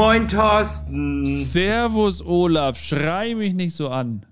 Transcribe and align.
Moin 0.00 0.26
Thorsten. 0.26 1.26
Servus 1.44 2.24
Olaf, 2.24 2.78
schrei 2.78 3.34
mich 3.34 3.52
nicht 3.52 3.76
so 3.76 3.90
an. 3.90 4.24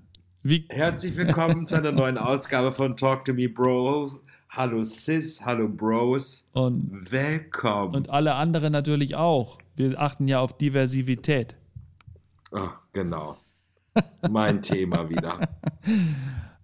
Wie 0.43 0.64
Herzlich 0.71 1.14
willkommen 1.14 1.66
zu 1.66 1.75
einer 1.75 1.93
neuen 1.93 2.16
Ausgabe 2.16 2.73
von 2.73 2.96
Talk 2.96 3.27
to 3.27 3.34
Me 3.34 3.51
Bros. 3.51 4.16
Hallo 4.48 4.83
Sis, 4.83 5.45
hallo 5.45 5.69
Bros. 5.69 6.46
Und 6.55 7.12
willkommen. 7.12 7.95
Und 7.95 8.09
alle 8.09 8.37
anderen 8.37 8.73
natürlich 8.73 9.15
auch. 9.15 9.59
Wir 9.77 10.01
achten 10.01 10.27
ja 10.27 10.41
auf 10.41 10.57
Diversität. 10.57 11.55
Oh, 12.50 12.71
genau. 12.95 13.37
Mein 14.30 14.62
Thema 14.62 15.10
wieder. 15.10 15.51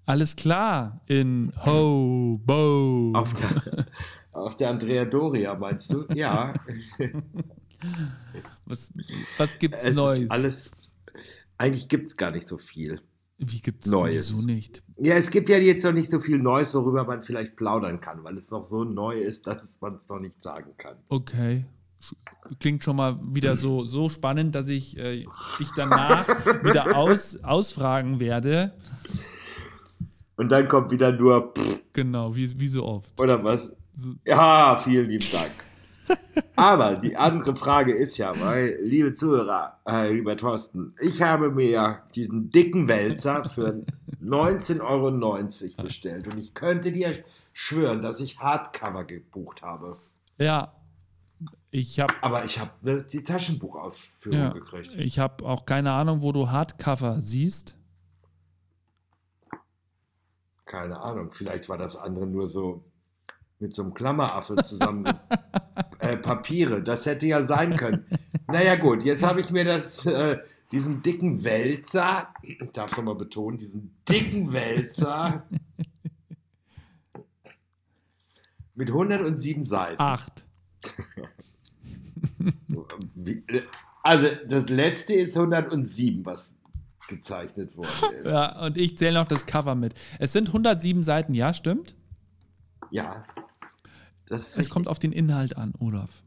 Alles 0.06 0.34
klar 0.34 1.02
in 1.08 1.52
Ho 1.66 2.40
Bo. 2.42 3.12
Auf 3.14 3.34
der, 3.34 3.84
auf 4.32 4.54
der 4.54 4.70
Andrea 4.70 5.04
Doria, 5.04 5.54
meinst 5.54 5.92
du? 5.92 6.06
Ja. 6.14 6.54
Was, 8.66 8.92
was 9.36 9.58
gibt's 9.58 9.84
es 9.84 9.94
Neues? 9.94 10.30
alles, 10.30 10.70
eigentlich 11.58 11.88
gibt 11.88 12.08
es 12.08 12.16
gar 12.16 12.30
nicht 12.30 12.48
so 12.48 12.58
viel. 12.58 13.00
Wie 13.38 13.60
gibt 13.60 13.84
es 13.84 13.92
Neues? 13.92 14.32
Wieso 14.32 14.46
nicht? 14.46 14.82
Ja, 14.98 15.14
es 15.14 15.30
gibt 15.30 15.48
ja 15.48 15.58
jetzt 15.58 15.84
noch 15.84 15.92
nicht 15.92 16.08
so 16.08 16.20
viel 16.20 16.38
Neues, 16.38 16.74
worüber 16.74 17.04
man 17.04 17.20
vielleicht 17.22 17.56
plaudern 17.56 18.00
kann, 18.00 18.22
weil 18.22 18.36
es 18.36 18.50
noch 18.50 18.68
so 18.68 18.84
neu 18.84 19.18
ist, 19.18 19.46
dass 19.46 19.80
man 19.80 19.96
es 19.96 20.08
noch 20.08 20.20
nicht 20.20 20.40
sagen 20.40 20.72
kann. 20.76 20.96
Okay. 21.08 21.64
Klingt 22.60 22.84
schon 22.84 22.96
mal 22.96 23.18
wieder 23.22 23.56
so, 23.56 23.84
so 23.84 24.08
spannend, 24.08 24.54
dass 24.54 24.68
ich 24.68 24.96
äh, 24.98 25.24
dich 25.58 25.68
danach 25.76 26.28
wieder 26.64 26.96
aus, 26.96 27.42
ausfragen 27.42 28.20
werde. 28.20 28.74
Und 30.36 30.52
dann 30.52 30.68
kommt 30.68 30.90
wieder 30.90 31.12
nur. 31.12 31.52
Pff. 31.56 31.78
Genau, 31.92 32.34
wie, 32.36 32.60
wie 32.60 32.68
so 32.68 32.84
oft. 32.84 33.18
Oder 33.20 33.42
was? 33.42 33.70
Ja, 34.24 34.80
vielen 34.82 35.08
lieben 35.08 35.26
Dank. 35.32 35.52
Aber 36.56 36.96
die 36.96 37.16
andere 37.16 37.56
Frage 37.56 37.92
ist 37.94 38.16
ja, 38.16 38.32
weil, 38.40 38.78
liebe 38.82 39.14
Zuhörer, 39.14 39.78
äh, 39.86 40.12
lieber 40.12 40.36
Thorsten, 40.36 40.94
ich 41.00 41.22
habe 41.22 41.50
mir 41.50 42.02
diesen 42.14 42.50
dicken 42.50 42.88
Wälzer 42.88 43.44
für 43.44 43.84
19,90 44.22 44.80
Euro 44.80 45.82
bestellt 45.82 46.28
und 46.28 46.38
ich 46.38 46.54
könnte 46.54 46.92
dir 46.92 47.24
schwören, 47.52 48.02
dass 48.02 48.20
ich 48.20 48.38
Hardcover 48.38 49.04
gebucht 49.04 49.62
habe. 49.62 49.98
Ja, 50.38 50.72
ich 51.70 51.98
habe. 51.98 52.14
Aber 52.22 52.44
ich 52.44 52.60
habe 52.60 52.70
ne, 52.82 53.02
die 53.02 53.24
Taschenbuchausführung 53.24 54.38
ja, 54.38 54.52
gekriegt. 54.52 54.94
Ich 54.96 55.18
habe 55.18 55.44
auch 55.44 55.66
keine 55.66 55.90
Ahnung, 55.90 56.22
wo 56.22 56.30
du 56.30 56.48
Hardcover 56.48 57.20
siehst. 57.20 57.76
Keine 60.66 61.00
Ahnung, 61.00 61.32
vielleicht 61.32 61.68
war 61.68 61.76
das 61.76 61.96
andere 61.96 62.26
nur 62.26 62.46
so 62.46 62.84
mit 63.58 63.74
so 63.74 63.82
einem 63.82 63.92
Klammeraffe 63.92 64.56
zusammen 64.56 65.04
Papiere. 66.36 66.82
Das 66.82 67.06
hätte 67.06 67.26
ja 67.26 67.42
sein 67.42 67.76
können. 67.76 68.06
Naja 68.46 68.76
gut, 68.76 69.04
jetzt 69.04 69.22
habe 69.22 69.40
ich 69.40 69.50
mir 69.50 69.64
das, 69.64 70.04
äh, 70.04 70.36
diesen 70.70 71.00
dicken 71.00 71.44
Wälzer, 71.44 72.28
ich 72.42 72.58
darf 72.74 72.90
es 72.90 72.96
nochmal 72.98 73.14
betonen, 73.14 73.56
diesen 73.56 73.96
dicken 74.06 74.52
Wälzer 74.52 75.46
mit 78.74 78.88
107 78.88 79.62
Seiten. 79.62 80.00
Acht. 80.00 80.44
also 84.02 84.28
das 84.46 84.68
letzte 84.68 85.14
ist 85.14 85.38
107, 85.38 86.26
was 86.26 86.58
gezeichnet 87.08 87.74
worden 87.78 87.88
ist. 88.20 88.30
Ja, 88.30 88.62
und 88.66 88.76
ich 88.76 88.98
zähle 88.98 89.20
noch 89.20 89.26
das 89.26 89.46
Cover 89.46 89.74
mit. 89.74 89.94
Es 90.18 90.32
sind 90.32 90.48
107 90.48 91.02
Seiten, 91.02 91.32
ja, 91.32 91.54
stimmt? 91.54 91.94
Ja. 92.90 93.24
es 94.28 94.68
kommt 94.68 94.86
auf 94.86 94.98
den 94.98 95.12
Inhalt 95.12 95.56
an, 95.56 95.72
Olaf. 95.78 96.23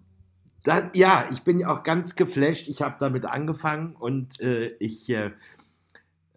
Das, 0.67 0.89
ja, 0.95 1.29
ich 1.31 1.43
bin 1.43 1.63
auch 1.63 1.83
ganz 1.83 2.15
geflasht. 2.15 2.67
Ich 2.67 2.81
habe 2.81 2.97
damit 2.99 3.25
angefangen 3.25 3.95
und 3.95 4.41
äh, 4.41 4.75
ich 4.79 5.09
äh, 5.09 5.31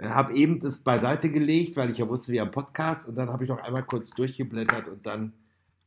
habe 0.00 0.34
eben 0.34 0.60
das 0.60 0.82
beiseite 0.82 1.30
gelegt, 1.30 1.76
weil 1.76 1.90
ich 1.90 1.98
ja 1.98 2.08
wusste, 2.08 2.30
wir 2.30 2.42
haben 2.42 2.52
Podcast 2.52 3.08
und 3.08 3.16
dann 3.16 3.28
habe 3.28 3.42
ich 3.42 3.50
noch 3.50 3.58
einmal 3.58 3.82
kurz 3.82 4.10
durchgeblättert 4.10 4.86
und 4.86 5.04
dann 5.04 5.32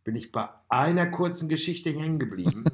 bin 0.04 0.18
ich 0.18 0.34
bei 0.34 0.50
einer 0.68 1.06
kurzen 1.06 1.48
Geschichte 1.48 1.92
hängen 1.92 2.20
geblieben. 2.20 2.66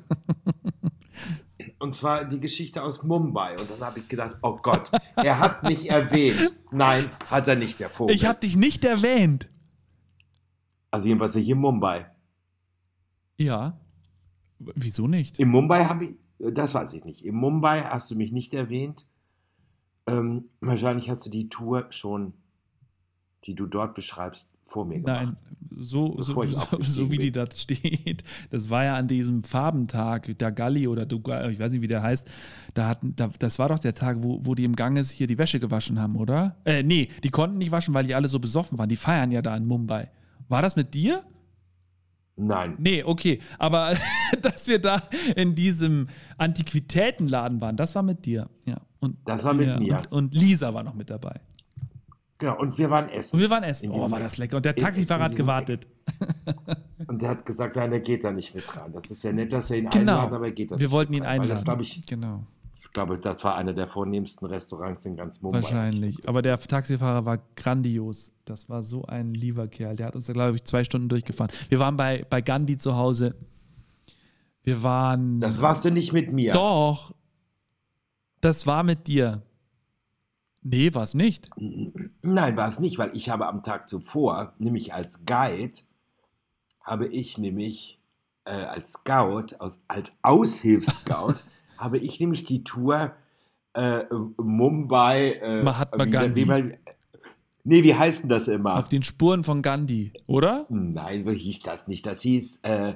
und 1.78 1.94
zwar 1.94 2.26
die 2.26 2.40
Geschichte 2.40 2.82
aus 2.82 3.04
Mumbai. 3.04 3.56
Und 3.60 3.70
dann 3.70 3.82
habe 3.82 4.00
ich 4.00 4.08
gedacht, 4.08 4.38
oh 4.42 4.58
Gott, 4.58 4.90
er 5.18 5.38
hat 5.38 5.62
mich 5.62 5.92
erwähnt. 5.92 6.60
Nein, 6.72 7.12
hat 7.28 7.48
er 7.48 7.56
nicht, 7.56 7.80
der 7.80 7.92
Vogel. 7.92 8.16
Ich 8.16 8.26
habe 8.26 8.40
dich 8.40 8.58
nicht 8.58 8.86
erwähnt. 8.86 9.48
Also 10.90 11.10
jedenfalls 11.10 11.36
nicht 11.36 11.48
in 11.48 11.60
Mumbai. 11.60 12.10
Ja. 13.38 13.80
Wieso 14.60 15.08
nicht? 15.08 15.40
In 15.40 15.50
Mumbai 15.50 15.86
habe 15.86 16.06
ich, 16.06 16.16
das 16.54 16.74
weiß 16.74 16.94
ich 16.94 17.06
nicht. 17.06 17.26
In 17.26 17.36
Mumbai 17.36 17.82
hast 17.82 18.12
du 18.12 18.16
mich 18.16 18.32
nicht 18.32 18.54
erwähnt. 18.54 19.06
Ähm, 20.08 20.46
wahrscheinlich 20.60 21.10
hast 21.10 21.26
du 21.26 21.30
die 21.30 21.50
Tour 21.50 21.88
schon, 21.90 22.34
die 23.46 23.56
du 23.56 23.68
dort 23.68 23.96
beschreibst, 23.96 24.50
vor 24.66 24.86
mir 24.86 25.00
gemacht. 25.00 25.26
Nein, 25.26 25.38
so, 25.72 26.22
so, 26.22 26.44
so, 26.44 26.82
so, 26.82 27.12
wie 27.12 27.18
die 27.18 27.32
da 27.32 27.46
steht. 27.56 28.24
Das 28.50 28.70
war 28.70 28.84
ja 28.84 28.96
an 28.96 29.08
diesem 29.08 29.44
Farbentag, 29.44 30.38
der 30.38 30.52
Galli 30.52 30.88
oder 30.88 31.06
Dugal, 31.06 31.52
ich 31.52 31.60
weiß 31.60 31.72
nicht, 31.72 31.82
wie 31.82 31.88
der 31.88 32.02
heißt. 32.02 32.28
Da 32.74 32.88
hatten, 32.88 33.16
da, 33.16 33.30
das 33.40 33.60
war 33.60 33.70
doch 33.70 33.80
der 33.80 33.94
Tag, 33.94 34.18
wo, 34.22 34.40
wo 34.44 34.56
die 34.56 34.64
im 34.64 34.76
Ganges 34.76 35.10
hier 35.10 35.28
die 35.28 35.38
Wäsche 35.38 35.60
gewaschen 35.60 36.00
haben, 36.00 36.16
oder? 36.16 36.56
Äh, 36.66 36.84
nee, 36.84 37.10
die 37.24 37.30
konnten 37.30 37.58
nicht 37.58 37.72
waschen, 37.72 37.94
weil 37.94 38.06
die 38.06 38.16
alle 38.16 38.28
so 38.28 38.40
besoffen 38.40 38.78
waren. 38.78 38.90
Die 38.90 38.96
feiern 38.96 39.32
ja 39.32 39.42
da 39.42 39.56
in 39.56 39.66
Mumbai. 39.66 40.10
War 40.48 40.62
das 40.62 40.76
mit 40.76 40.94
dir? 40.94 41.24
Nein. 42.40 42.76
Nee, 42.78 43.04
okay. 43.04 43.40
Aber 43.58 43.94
dass 44.42 44.68
wir 44.68 44.80
da 44.80 45.02
in 45.36 45.56
diesem 45.56 46.08
Antiquitätenladen 46.38 47.60
waren, 47.60 47.76
das 47.76 47.94
war 47.96 48.04
mit 48.04 48.26
dir. 48.26 48.50
Ja. 48.66 48.78
Und, 49.00 49.18
das 49.26 49.44
war 49.44 49.54
mit 49.54 49.70
ja, 49.70 49.80
mir. 49.80 49.98
Und, 49.98 50.12
und, 50.12 50.34
Lisa 50.34 50.74
war 50.74 50.84
noch 50.84 50.94
mit 50.94 51.10
dabei. 51.10 51.40
Genau, 52.38 52.58
und 52.58 52.78
wir 52.78 52.90
waren 52.90 53.10
essen. 53.10 53.36
Und 53.36 53.42
wir 53.42 53.50
waren 53.50 53.64
essen. 53.64 53.92
Oh, 53.92 54.10
war 54.10 54.20
das 54.20 54.38
lecker. 54.38 54.56
Und 54.56 54.64
der 54.64 54.76
Taxifahrer 54.76 55.26
hat 55.26 55.36
gewartet. 55.36 55.88
Und 57.08 57.22
der 57.22 57.30
hat 57.30 57.46
gesagt, 57.46 57.76
nein, 57.76 57.90
der 57.90 58.02
geht 58.02 58.24
da 58.24 58.32
nicht 58.32 58.54
mit 58.54 58.78
rein. 58.78 58.92
Das 58.92 59.10
ist 59.10 59.24
ja 59.24 59.32
nett, 59.32 59.52
dass 59.52 59.70
wir 59.70 59.78
ihn 59.78 59.90
genau. 59.90 60.12
einladen, 60.14 60.34
aber 60.36 60.46
er 60.46 60.52
geht 60.52 60.70
da 60.70 60.76
wir 60.76 60.78
nicht 60.78 60.90
Wir 60.90 60.92
wollten 60.92 61.14
ihn 61.14 61.24
rein, 61.24 61.42
einladen. 61.42 61.66
Das, 61.66 61.88
ich, 61.88 62.06
genau. 62.06 62.46
Ich 62.90 62.94
glaube, 62.94 63.20
das 63.20 63.44
war 63.44 63.56
einer 63.56 63.74
der 63.74 63.86
vornehmsten 63.86 64.48
Restaurants 64.48 65.06
in 65.06 65.16
ganz 65.16 65.44
Mumbai. 65.44 65.62
Wahrscheinlich. 65.62 66.28
Aber 66.28 66.42
der 66.42 66.60
Taxifahrer 66.60 67.24
war 67.24 67.38
grandios. 67.56 68.34
Das 68.46 68.68
war 68.68 68.82
so 68.82 69.06
ein 69.06 69.36
lieber 69.36 69.68
Kerl. 69.68 69.96
Der 69.96 70.08
hat 70.08 70.16
uns 70.16 70.26
da, 70.26 70.34
glaube 70.34 70.56
ich, 70.56 70.64
zwei 70.64 70.84
Stunden 70.84 71.08
durchgefahren. 71.08 71.52
Wir 71.70 71.78
waren 71.78 71.98
bei, 71.98 72.26
bei 72.28 72.42
Gandhi 72.42 72.80
zu 72.80 72.96
Hause. 72.96 73.36
Wir 74.64 74.82
waren. 74.82 75.40
Das 75.40 75.62
warst 75.62 75.86
du 75.86 75.92
nicht 75.92 76.14
mit 76.14 76.34
mir. 76.34 76.52
Doch. 76.52 77.14
Das 78.42 78.66
war 78.66 78.82
mit 78.82 79.06
dir. 79.06 79.44
Nee, 80.64 80.92
war 80.96 81.04
es 81.04 81.14
nicht. 81.14 81.48
Nein, 81.58 82.58
war 82.58 82.70
es 82.70 82.80
nicht, 82.80 82.98
weil 82.98 83.16
ich 83.16 83.30
habe 83.30 83.46
am 83.46 83.62
Tag 83.62 83.88
zuvor, 83.88 84.54
nämlich 84.58 84.96
als 84.96 85.26
Guide, 85.26 85.80
habe 86.82 87.06
ich 87.06 87.38
nämlich 87.38 88.00
äh, 88.46 88.52
als 88.52 88.94
Scout, 88.94 89.56
aus, 89.60 89.80
als 89.88 90.18
Aushilfsscout, 90.24 91.36
habe 91.80 91.98
ich 91.98 92.20
nämlich 92.20 92.44
die 92.44 92.64
Tour 92.64 93.14
äh, 93.74 94.04
Mumbai. 94.38 95.32
Äh, 95.42 95.64
Mahatma 95.64 96.06
Gandhi. 96.06 96.48
Wie, 96.48 96.78
nee, 97.64 97.84
wie 97.84 97.96
heißt 97.96 98.24
denn 98.24 98.30
das 98.30 98.48
immer? 98.48 98.76
Auf 98.76 98.90
den 98.90 99.04
Spuren 99.04 99.44
von 99.44 99.62
Gandhi, 99.62 100.12
oder? 100.28 100.66
Nein, 100.70 101.24
so 101.24 101.32
hieß 101.32 101.62
das 101.62 101.88
nicht. 101.88 102.06
Das 102.06 102.22
hieß 102.22 102.60
äh, 102.64 102.96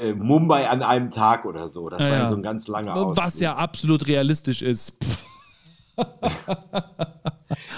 äh, 0.00 0.14
Mumbai 0.14 0.68
an 0.68 0.82
einem 0.82 1.10
Tag 1.10 1.44
oder 1.44 1.68
so. 1.68 1.88
Das 1.88 2.00
ja, 2.00 2.10
war 2.10 2.16
ja 2.16 2.28
so 2.28 2.36
ein 2.36 2.42
ganz 2.42 2.66
langer 2.66 2.96
Ausflug. 2.96 3.24
Was 3.24 3.38
ja 3.40 3.54
absolut 3.54 4.08
realistisch 4.08 4.62
ist. 4.62 4.94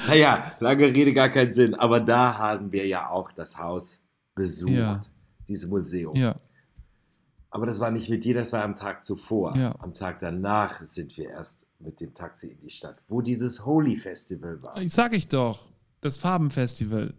naja, 0.09 0.53
lange 0.59 0.87
Rede, 0.87 1.13
gar 1.13 1.29
keinen 1.29 1.53
Sinn. 1.53 1.75
Aber 1.75 2.01
da 2.01 2.39
haben 2.39 2.73
wir 2.73 2.87
ja 2.87 3.11
auch 3.11 3.31
das 3.33 3.59
Haus 3.59 4.03
besucht, 4.35 4.73
ja. 4.73 5.03
dieses 5.47 5.69
Museum. 5.69 6.17
Ja. 6.17 6.37
Aber 7.51 7.67
das 7.67 7.81
war 7.81 7.91
nicht 7.91 8.11
mit 8.11 8.25
dir, 8.25 8.35
das 8.35 8.53
war 8.53 8.63
am 8.63 8.75
Tag 8.75 9.05
zuvor. 9.05 9.57
Ja. 9.57 9.75
Am 9.79 9.95
Tag 9.95 10.19
danach 10.21 10.87
sind 10.87 11.17
wir 11.17 11.31
erst 11.31 11.67
mit 11.79 12.01
dem 12.01 12.15
Taxi 12.15 12.49
in 12.49 12.61
die 12.61 12.71
Stadt, 12.71 12.97
wo 13.09 13.23
dieses 13.23 13.65
Holy 13.65 13.97
Festival 13.97 14.63
war. 14.63 14.77
Ich 14.79 14.93
sag 14.93 15.15
ich 15.15 15.29
doch, 15.29 15.61
das 16.01 16.19
Farbenfestival. 16.19 17.15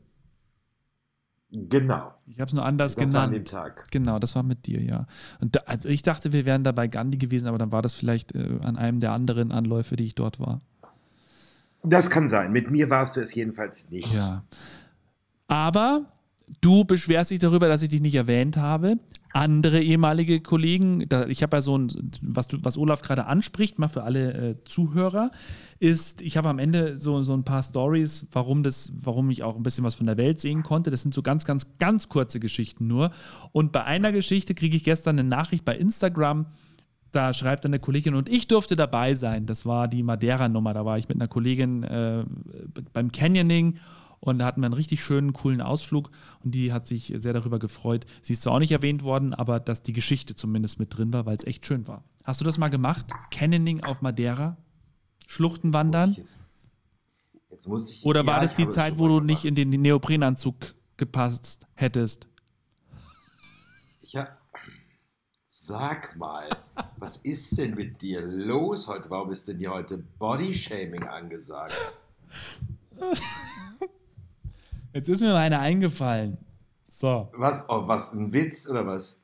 Genau. 1.52 2.14
Ich 2.28 2.40
habe 2.40 2.50
es 2.50 2.54
nur 2.54 2.64
anders 2.64 2.94
das 2.94 3.00
genannt. 3.00 3.16
War 3.16 3.24
an 3.24 3.32
dem 3.32 3.46
Tag. 3.46 3.88
Genau, 3.90 4.20
das 4.20 4.36
war 4.36 4.44
mit 4.44 4.68
dir, 4.68 4.84
ja. 4.84 5.08
Und 5.42 5.56
da, 5.56 5.62
also 5.66 5.90
ich 5.90 6.04
dachte, 6.04 6.32
wir 6.32 6.46
wären 6.46 6.64
da 6.64 6.72
bei 6.74 6.88
Gandhi 6.88 7.18
gewesen, 7.18 7.48
aber 7.48 7.58
dann 7.58 7.72
war 7.72 7.82
das 7.82 7.94
vielleicht 7.94 8.36
äh, 8.36 8.60
an 8.62 8.78
einem 8.78 9.00
der 9.00 9.14
anderen 9.14 9.52
Anläufe, 9.52 9.96
die 9.96 10.04
ich 10.04 10.14
dort 10.14 10.40
war. 10.40 10.60
Das 11.82 12.12
kann 12.12 12.30
sein. 12.30 12.52
Mit 12.52 12.70
mir 12.70 12.92
warst 12.92 13.16
du 13.16 13.22
es 13.22 13.34
jedenfalls 13.34 13.90
nicht. 13.90 14.14
Ja. 14.14 14.44
Aber 15.48 16.06
Du 16.62 16.84
beschwerst 16.84 17.32
dich 17.32 17.40
darüber, 17.40 17.68
dass 17.68 17.82
ich 17.82 17.90
dich 17.90 18.02
nicht 18.02 18.16
erwähnt 18.16 18.58
habe. 18.58 18.98
Andere 19.32 19.82
ehemalige 19.82 20.42
Kollegen, 20.42 21.08
da, 21.08 21.28
ich 21.28 21.44
habe 21.44 21.58
ja 21.58 21.62
so 21.62 21.78
ein, 21.78 22.12
was, 22.22 22.48
du, 22.48 22.58
was 22.64 22.78
Olaf 22.78 23.02
gerade 23.02 23.26
anspricht, 23.28 23.78
mal 23.78 23.88
für 23.88 24.04
alle 24.04 24.34
äh, 24.34 24.56
Zuhörer, 24.66 25.30
ist, 25.80 26.22
ich 26.22 26.36
habe 26.36 26.50
am 26.50 26.60
Ende 26.60 26.98
so, 26.98 27.22
so 27.22 27.34
ein 27.34 27.44
paar 27.44 27.62
Stories, 27.62 28.28
warum, 28.32 28.64
warum 28.64 29.30
ich 29.30 29.44
auch 29.44 29.56
ein 29.56 29.64
bisschen 29.64 29.84
was 29.84 29.96
von 29.96 30.08
der 30.08 30.18
Welt 30.18 30.42
sehen 30.42 30.64
konnte. 30.64 30.90
Das 30.90 31.04
sind 31.04 31.14
so 31.14 31.22
ganz, 31.22 31.46
ganz, 31.46 31.78
ganz 31.78 32.10
kurze 32.10 32.40
Geschichten 32.40 32.88
nur. 32.88 33.12
Und 33.52 33.72
bei 33.72 33.84
einer 33.84 34.12
Geschichte 34.12 34.56
kriege 34.56 34.76
ich 34.76 34.84
gestern 34.84 35.20
eine 35.20 35.30
Nachricht 35.30 35.64
bei 35.64 35.78
Instagram, 35.78 36.48
da 37.12 37.34
schreibt 37.34 37.66
eine 37.66 37.80
Kollegin 37.80 38.14
und 38.14 38.30
ich 38.30 38.48
durfte 38.48 38.76
dabei 38.76 39.16
sein. 39.16 39.46
Das 39.46 39.66
war 39.66 39.88
die 39.88 40.04
Madeira-Nummer. 40.04 40.74
Da 40.74 40.86
war 40.86 40.98
ich 40.98 41.10
mit 41.10 41.18
einer 41.18 41.28
Kollegin 41.28 41.84
äh, 41.84 42.24
beim 42.94 43.12
Canyoning 43.12 43.78
und 44.20 44.40
da 44.40 44.46
hatten 44.46 44.62
wir 44.62 44.66
einen 44.66 44.74
richtig 44.74 45.04
schönen, 45.04 45.34
coolen 45.34 45.62
Ausflug 45.62 46.12
und 46.44 46.54
die 46.54 46.74
hat 46.74 46.88
sich 46.88 47.14
sehr 47.18 47.34
darüber 47.34 47.60
gefreut. 47.60 48.06
Sie 48.22 48.34
ist 48.34 48.42
zwar 48.42 48.54
auch 48.54 48.60
nicht 48.60 48.72
erwähnt 48.72 49.04
worden, 49.04 49.34
aber 49.34 49.60
dass 49.60 49.84
die 49.84 49.94
Geschichte 49.94 50.36
zumindest 50.36 50.80
mit 50.80 50.96
drin 50.98 51.14
war, 51.14 51.26
weil 51.26 51.36
es 51.38 51.46
echt 51.46 51.66
schön 51.66 51.88
war. 51.88 52.04
Hast 52.24 52.42
du 52.42 52.46
das 52.46 52.58
mal 52.58 52.70
gemacht? 52.70 53.08
Canyoning 53.32 53.84
auf 53.84 54.02
Madeira? 54.02 54.58
Schluchten 55.28 55.74
wandern? 55.74 56.14
Jetzt, 56.14 56.40
jetzt 57.50 57.68
muss 57.68 57.92
ich, 57.94 58.06
Oder 58.06 58.26
war 58.26 58.36
ja, 58.36 58.42
das 58.42 58.52
ich 58.52 58.58
die 58.58 58.70
Zeit, 58.70 59.00
wo 59.00 59.08
du 59.08 59.20
nicht 59.20 59.46
in 59.46 59.56
gemacht. 59.56 59.74
den 59.74 59.82
Neoprenanzug 59.82 60.56
gepasst 60.98 61.68
hättest? 61.76 62.28
Ja. 64.04 64.28
Sag 65.50 66.18
mal, 66.18 66.50
was 66.98 67.18
ist 67.18 67.56
denn 67.60 67.76
mit 67.76 68.02
dir 68.02 68.22
los 68.22 68.88
heute? 68.88 69.10
Warum 69.12 69.32
ist 69.32 69.48
denn 69.48 69.60
hier 69.60 69.70
heute 69.70 70.00
Bodyshaming 70.00 71.04
angesagt? 71.04 71.76
Jetzt 74.94 75.10
ist 75.10 75.22
mir 75.22 75.28
mal 75.28 75.38
eine 75.38 75.60
eingefallen. 75.60 76.38
So, 76.88 77.30
Was, 77.34 77.64
oh, 77.68 77.88
was, 77.88 78.12
ein 78.14 78.34
Witz 78.34 78.68
oder 78.68 78.86
was? 78.86 79.22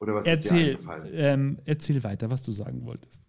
Oder 0.00 0.14
was 0.14 0.26
ist 0.26 0.44
dir 0.44 0.50
erzähl, 0.50 0.70
eingefallen? 0.70 1.08
ähm, 1.12 1.58
erzähl 1.64 2.04
weiter, 2.04 2.30
was 2.30 2.42
du 2.42 2.52
sagen 2.52 2.84
wolltest. 2.84 3.22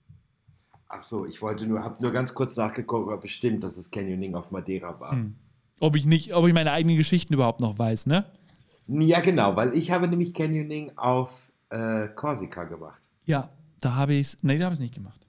Ach 0.87 1.01
so, 1.01 1.25
ich 1.25 1.41
wollte 1.41 1.65
nur, 1.65 1.83
habe 1.83 2.01
nur 2.01 2.11
ganz 2.11 2.33
kurz 2.33 2.57
nachgeguckt, 2.57 3.11
ob 3.11 3.21
bestimmt, 3.21 3.63
dass 3.63 3.77
es 3.77 3.91
Canyoning 3.91 4.35
auf 4.35 4.51
Madeira 4.51 4.99
war. 4.99 5.11
Hm. 5.11 5.35
Ob 5.79 5.95
ich 5.95 6.05
nicht, 6.05 6.33
ob 6.33 6.47
ich 6.47 6.53
meine 6.53 6.71
eigenen 6.71 6.97
Geschichten 6.97 7.33
überhaupt 7.33 7.61
noch 7.61 7.79
weiß, 7.79 8.07
ne? 8.07 8.25
Ja, 8.87 9.21
genau, 9.21 9.55
weil 9.55 9.77
ich 9.77 9.91
habe 9.91 10.07
nämlich 10.07 10.33
Canyoning 10.33 10.97
auf 10.97 11.51
äh, 11.69 12.07
Korsika 12.09 12.63
gemacht. 12.65 12.99
Ja, 13.23 13.49
da 13.79 13.95
habe 13.95 14.15
ich 14.15 14.27
es. 14.27 14.43
Nee, 14.43 14.57
da 14.57 14.65
habe 14.65 14.73
ich 14.73 14.79
es 14.79 14.81
nicht 14.81 14.95
gemacht. 14.95 15.25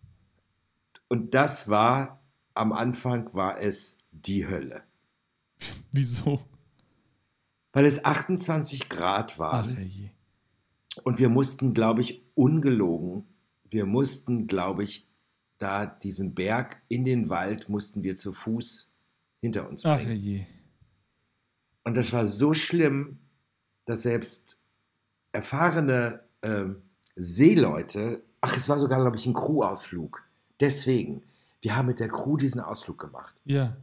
Und 1.09 1.35
das 1.35 1.69
war, 1.69 2.21
am 2.55 2.73
Anfang 2.73 3.33
war 3.35 3.61
es 3.61 3.97
die 4.13 4.49
Hölle. 4.49 4.83
Wieso? 5.93 6.41
Weil 7.73 7.87
es 7.87 8.05
28 8.05 8.89
Grad 8.89 9.33
Ach 9.35 9.39
waren. 9.39 9.87
je. 9.87 10.11
Und 11.05 11.19
wir 11.19 11.29
mussten, 11.29 11.73
glaube 11.73 12.01
ich, 12.01 12.23
ungelogen, 12.35 13.25
wir 13.71 13.87
mussten, 13.87 14.47
glaube 14.47 14.83
ich, 14.83 15.07
da 15.59 15.87
diesen 15.87 16.35
Berg 16.35 16.83
in 16.89 17.05
den 17.05 17.29
Wald 17.29 17.69
mussten 17.69 18.03
wir 18.03 18.17
zu 18.17 18.33
Fuß 18.33 18.91
hinter 19.41 19.69
uns 19.69 19.85
Ach 19.85 19.97
bringen. 19.97 20.17
je. 20.17 20.47
Und 21.85 21.97
das 21.97 22.13
war 22.13 22.27
so 22.27 22.55
schlimm, 22.55 23.19
dass 23.85 24.03
selbst 24.03 24.59
erfahrene 25.33 26.21
ähm, 26.43 26.83
Seeleute, 27.17 28.23
ach, 28.41 28.57
es 28.57 28.69
war 28.69 28.79
sogar, 28.79 29.01
glaube 29.01 29.17
ich, 29.17 29.27
ein 29.27 29.35
Crew-Ausflug. 29.35 30.25
Deswegen, 30.61 31.23
wir 31.61 31.77
haben 31.77 31.87
mit 31.87 32.01
der 32.01 32.09
Crew 32.09 32.37
diesen 32.37 32.61
Ausflug 32.61 32.99
gemacht. 32.99 33.35
Ja. 33.45 33.77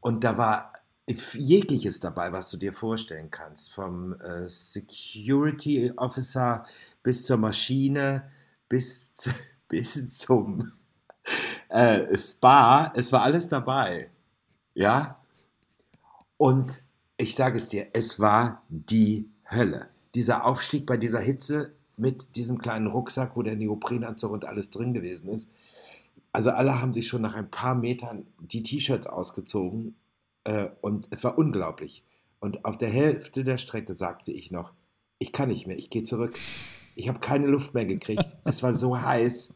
Und 0.00 0.24
da 0.24 0.36
war 0.36 0.72
jegliches 1.08 2.00
dabei, 2.00 2.32
was 2.32 2.50
du 2.50 2.56
dir 2.56 2.72
vorstellen 2.72 3.30
kannst. 3.30 3.72
Vom 3.72 4.14
äh, 4.20 4.48
Security 4.48 5.92
Officer 5.96 6.64
bis 7.02 7.24
zur 7.24 7.38
Maschine, 7.38 8.30
bis, 8.68 9.12
bis 9.68 10.18
zum 10.18 10.72
äh, 11.68 12.16
Spa. 12.16 12.92
Es 12.94 13.12
war 13.12 13.22
alles 13.22 13.48
dabei. 13.48 14.10
Ja. 14.74 15.20
Und 16.36 16.82
ich 17.16 17.34
sage 17.34 17.58
es 17.58 17.68
dir, 17.68 17.88
es 17.92 18.18
war 18.18 18.62
die 18.68 19.28
Hölle. 19.50 19.88
Dieser 20.14 20.44
Aufstieg 20.44 20.86
bei 20.86 20.96
dieser 20.96 21.20
Hitze 21.20 21.74
mit 21.96 22.36
diesem 22.36 22.58
kleinen 22.58 22.86
Rucksack, 22.86 23.36
wo 23.36 23.42
der 23.42 23.56
Neoprenanzug 23.56 24.32
und 24.32 24.44
alles 24.44 24.70
drin 24.70 24.94
gewesen 24.94 25.28
ist. 25.28 25.48
Also 26.32 26.50
alle 26.50 26.80
haben 26.80 26.94
sich 26.94 27.08
schon 27.08 27.22
nach 27.22 27.34
ein 27.34 27.50
paar 27.50 27.74
Metern 27.74 28.26
die 28.40 28.62
T-Shirts 28.62 29.06
ausgezogen 29.06 29.94
äh, 30.44 30.68
und 30.80 31.08
es 31.10 31.24
war 31.24 31.38
unglaublich. 31.38 32.04
Und 32.40 32.64
auf 32.64 32.76
der 32.76 32.88
Hälfte 32.88 33.44
der 33.44 33.58
Strecke 33.58 33.94
sagte 33.94 34.32
ich 34.32 34.50
noch, 34.50 34.72
ich 35.18 35.32
kann 35.32 35.48
nicht 35.48 35.66
mehr, 35.66 35.78
ich 35.78 35.90
gehe 35.90 36.02
zurück. 36.02 36.36
Ich 36.96 37.08
habe 37.08 37.20
keine 37.20 37.46
Luft 37.46 37.74
mehr 37.74 37.86
gekriegt. 37.86 38.36
Es 38.44 38.62
war 38.62 38.74
so 38.74 39.00
heiß. 39.00 39.54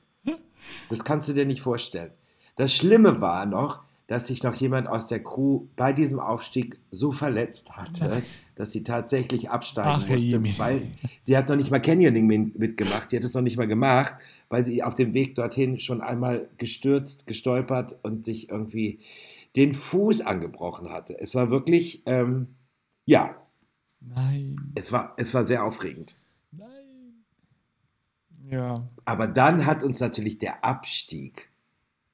Das 0.88 1.04
kannst 1.04 1.28
du 1.28 1.32
dir 1.32 1.44
nicht 1.44 1.60
vorstellen. 1.60 2.12
Das 2.54 2.72
Schlimme 2.72 3.20
war 3.20 3.44
noch, 3.44 3.82
dass 4.06 4.28
sich 4.28 4.42
noch 4.42 4.54
jemand 4.54 4.88
aus 4.88 5.08
der 5.08 5.22
Crew 5.22 5.66
bei 5.74 5.92
diesem 5.92 6.20
Aufstieg 6.20 6.78
so 6.92 7.10
verletzt 7.10 7.76
hatte, 7.76 8.22
dass 8.54 8.70
sie 8.70 8.84
tatsächlich 8.84 9.50
absteigen 9.50 10.02
Ach, 10.04 10.08
musste, 10.08 10.42
weil 10.58 10.82
sie 11.22 11.36
hat 11.36 11.48
noch 11.48 11.56
nicht 11.56 11.72
mal 11.72 11.80
Canyoning 11.80 12.52
mitgemacht. 12.56 13.10
Sie 13.10 13.16
hat 13.16 13.24
es 13.24 13.34
noch 13.34 13.42
nicht 13.42 13.56
mal 13.56 13.66
gemacht, 13.66 14.16
weil 14.48 14.64
sie 14.64 14.82
auf 14.84 14.94
dem 14.94 15.12
Weg 15.12 15.34
dorthin 15.34 15.78
schon 15.80 16.00
einmal 16.00 16.48
gestürzt, 16.56 17.26
gestolpert 17.26 17.96
und 18.02 18.24
sich 18.24 18.48
irgendwie 18.48 19.00
den 19.56 19.72
Fuß 19.72 20.20
angebrochen 20.20 20.90
hatte. 20.90 21.18
Es 21.18 21.34
war 21.34 21.50
wirklich, 21.50 22.02
ähm, 22.06 22.56
ja, 23.06 23.36
Nein. 24.00 24.72
es 24.74 24.92
war, 24.92 25.14
es 25.16 25.32
war 25.34 25.46
sehr 25.46 25.64
aufregend. 25.64 26.16
Nein. 26.52 27.24
Ja. 28.50 28.86
Aber 29.04 29.26
dann 29.26 29.66
hat 29.66 29.82
uns 29.82 29.98
natürlich 30.00 30.38
der 30.38 30.64
Abstieg, 30.64 31.50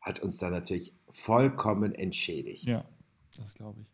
hat 0.00 0.21
uns 0.21 0.39
dann 0.39 0.53
natürlich 0.53 0.94
vollkommen 1.11 1.94
entschädigt. 1.94 2.65
Ja. 2.65 2.85
Das 3.37 3.55
glaube 3.55 3.81
ich. 3.81 3.89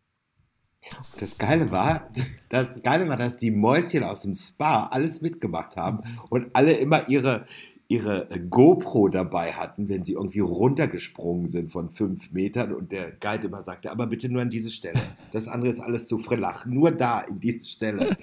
Das 1.19 1.39
Geile 1.39 1.71
war, 1.71 2.09
das 2.49 2.83
Geile 2.83 3.09
war, 3.09 3.17
dass 3.17 3.37
die 3.37 3.51
Mäuschen 3.51 4.05
aus 4.05 4.23
dem 4.23 4.35
Spa 4.35 4.87
alles 4.87 5.21
mitgemacht 5.21 5.77
haben 5.77 6.03
und 6.31 6.55
alle 6.55 6.73
immer 6.73 7.09
ihre, 7.09 7.47
ihre 7.89 8.29
GoPro 8.51 9.09
dabei 9.09 9.53
hatten, 9.53 9.89
wenn 9.89 10.05
sie 10.05 10.13
irgendwie 10.13 10.41
runtergesprungen 10.41 11.47
sind 11.47 11.73
von 11.73 11.89
fünf 11.89 12.33
Metern 12.33 12.75
und 12.75 12.93
der 12.93 13.13
Guide 13.13 13.47
immer 13.47 13.65
sagte, 13.65 13.91
aber 13.91 14.07
bitte 14.07 14.29
nur 14.29 14.43
an 14.43 14.51
diese 14.51 14.71
Stelle. 14.71 15.01
Das 15.33 15.49
andere 15.49 15.71
ist 15.71 15.81
alles 15.81 16.07
zu 16.07 16.19
frillach. 16.19 16.67
Nur 16.67 16.91
da, 16.91 17.23
in 17.23 17.41
diese 17.41 17.67
Stelle. 17.67 18.19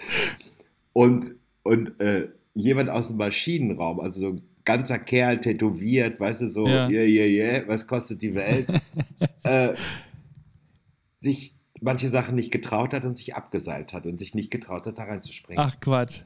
Und, 0.94 1.34
und 1.64 2.00
äh, 2.00 2.30
jemand 2.54 2.92
aus 2.92 3.08
dem 3.08 3.18
Maschinenraum, 3.18 4.00
also 4.00 4.20
so 4.20 4.28
ein 4.30 4.42
ganzer 4.66 5.00
Kerl 5.00 5.40
tätowiert, 5.40 6.20
weißt 6.20 6.42
du, 6.42 6.50
so, 6.50 6.68
Ja. 6.68 6.88
yeah, 6.88 7.04
yeah, 7.04 7.26
yeah, 7.26 7.68
was 7.68 7.88
kostet 7.88 8.22
die 8.22 8.36
Welt? 8.36 8.72
äh, 9.44 9.74
sich 11.18 11.56
manche 11.82 12.10
Sachen 12.10 12.36
nicht 12.36 12.52
getraut 12.52 12.94
hat 12.94 13.04
und 13.04 13.18
sich 13.18 13.36
abgeseilt 13.36 13.94
hat 13.94 14.06
und 14.06 14.20
sich 14.20 14.36
nicht 14.36 14.52
getraut 14.52 14.86
hat, 14.86 15.00
da 15.00 15.04
reinzuspringen. 15.04 15.64
Ach 15.64 15.80
Quatsch. 15.80 16.22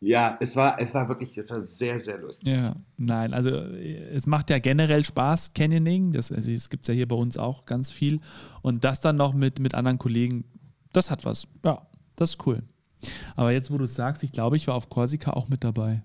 Ja, 0.00 0.36
es 0.40 0.54
war, 0.54 0.80
es 0.80 0.94
war 0.94 1.08
wirklich 1.08 1.36
es 1.36 1.50
war 1.50 1.60
sehr, 1.60 1.98
sehr 1.98 2.18
lustig. 2.18 2.48
Ja, 2.54 2.76
nein, 2.96 3.34
also 3.34 3.50
äh, 3.50 4.14
es 4.14 4.26
macht 4.26 4.48
ja 4.50 4.58
generell 4.60 5.04
Spaß, 5.04 5.54
Canyoning. 5.54 6.12
Das, 6.12 6.30
also, 6.30 6.52
das 6.52 6.70
gibt 6.70 6.84
es 6.84 6.88
ja 6.88 6.94
hier 6.94 7.08
bei 7.08 7.16
uns 7.16 7.36
auch 7.36 7.64
ganz 7.66 7.90
viel. 7.90 8.20
Und 8.62 8.84
das 8.84 9.00
dann 9.00 9.16
noch 9.16 9.34
mit, 9.34 9.58
mit 9.58 9.74
anderen 9.74 9.98
Kollegen, 9.98 10.44
das 10.92 11.10
hat 11.10 11.24
was. 11.24 11.48
Ja, 11.64 11.86
das 12.14 12.30
ist 12.30 12.46
cool. 12.46 12.62
Aber 13.34 13.50
jetzt, 13.52 13.70
wo 13.72 13.78
du 13.78 13.84
es 13.84 13.94
sagst, 13.94 14.22
ich 14.22 14.30
glaube, 14.32 14.56
ich 14.56 14.66
war 14.68 14.74
auf 14.76 14.88
Korsika 14.88 15.32
auch 15.32 15.48
mit 15.48 15.64
dabei. 15.64 16.02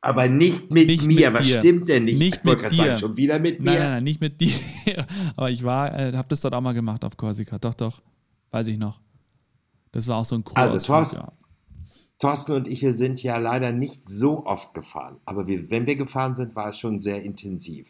Aber 0.00 0.28
nicht 0.28 0.70
mit 0.70 0.86
Nicht 0.86 1.06
mir. 1.06 1.30
mit 1.30 1.40
Was 1.40 1.46
dir. 1.46 1.58
stimmt 1.58 1.88
denn 1.88 2.04
nicht? 2.04 2.18
Nicht 2.18 2.38
ich 2.38 2.44
wollte 2.44 2.62
mit 2.62 2.70
gerade 2.70 2.76
sagen, 2.76 2.90
dir. 2.94 2.98
schon 2.98 3.16
wieder 3.16 3.38
mit 3.40 3.60
Nein, 3.60 3.74
mir. 3.74 3.80
nein, 3.80 3.90
nein, 3.90 4.04
nicht 4.04 4.20
mit 4.20 4.40
dir. 4.40 4.54
Aber 5.36 5.50
ich 5.50 5.62
war, 5.64 5.98
äh, 5.98 6.12
habe 6.12 6.28
das 6.28 6.40
dort 6.40 6.54
auch 6.54 6.60
mal 6.60 6.72
gemacht 6.74 7.04
auf 7.04 7.16
Korsika. 7.16 7.58
Doch, 7.58 7.74
doch, 7.74 8.00
weiß 8.50 8.68
ich 8.68 8.78
noch. 8.78 9.00
Das 9.90 10.06
war 10.06 10.18
auch 10.18 10.24
so 10.24 10.36
ein 10.36 10.44
Crew 10.44 10.54
Also, 10.54 10.84
Thorsten, 10.86 11.26
Thorsten 12.18 12.52
und 12.52 12.66
ich, 12.68 12.82
wir 12.82 12.92
sind 12.92 13.22
ja 13.22 13.36
leider 13.38 13.70
nicht 13.70 14.06
so 14.08 14.44
oft 14.44 14.74
gefahren. 14.74 15.18
Aber 15.24 15.46
wir, 15.46 15.70
wenn 15.70 15.86
wir 15.86 15.96
gefahren 15.96 16.34
sind, 16.34 16.56
war 16.56 16.68
es 16.68 16.78
schon 16.78 16.98
sehr 17.00 17.22
intensiv. 17.22 17.88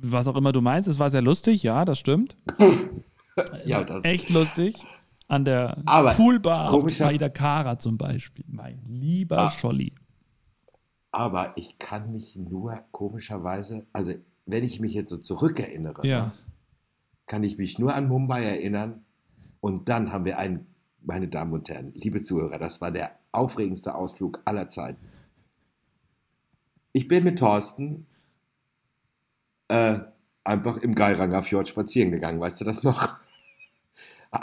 Was 0.00 0.26
auch 0.28 0.36
immer 0.36 0.52
du 0.52 0.60
meinst, 0.60 0.88
es 0.88 0.98
war 0.98 1.10
sehr 1.10 1.22
lustig, 1.22 1.62
ja, 1.62 1.84
das 1.84 1.98
stimmt. 1.98 2.36
Ja, 3.64 3.84
das, 3.84 4.02
echt 4.04 4.30
lustig. 4.30 4.74
An 5.28 5.44
der 5.44 5.80
Aber 5.86 6.10
Poolbar 6.10 6.72
auf 6.72 6.84
Kara 7.34 7.78
zum 7.78 7.96
Beispiel. 7.96 8.44
Mein 8.48 8.80
lieber 8.88 9.38
Ah. 9.38 9.50
Scholli. 9.52 9.92
aber 11.12 11.52
ich 11.56 11.78
kann 11.78 12.10
mich 12.10 12.34
nur 12.34 12.80
komischerweise, 12.90 13.86
also 13.92 14.12
wenn 14.46 14.64
ich 14.64 14.80
mich 14.80 14.92
jetzt 14.94 15.10
so 15.10 15.18
zurückerinnere, 15.18 16.04
Ja. 16.04 16.26
ne, 16.26 16.32
kann 17.26 17.44
ich 17.44 17.58
mich 17.58 17.78
nur 17.78 17.94
an 17.94 18.08
Mumbai 18.08 18.42
erinnern. 18.42 19.04
Und 19.60 19.88
dann 19.88 20.12
haben 20.12 20.24
wir 20.24 20.38
einen, 20.38 20.66
meine 21.08 21.26
Damen 21.26 21.52
und 21.54 21.68
Herren, 21.68 21.92
liebe 21.94 22.22
Zuhörer, 22.22 22.58
das 22.58 22.80
war 22.80 22.92
der 22.92 23.18
aufregendste 23.32 23.94
Ausflug 23.94 24.40
aller 24.44 24.68
Zeiten. 24.68 25.08
Ich 26.92 27.08
bin 27.08 27.24
mit 27.24 27.38
Thorsten 27.38 28.06
äh, 29.68 29.98
einfach 30.44 30.76
im 30.78 30.94
Geiranger 30.94 31.42
Fjord 31.42 31.68
spazieren 31.68 32.12
gegangen, 32.12 32.40
weißt 32.40 32.60
du 32.60 32.64
das 32.64 32.84
noch? 32.84 33.16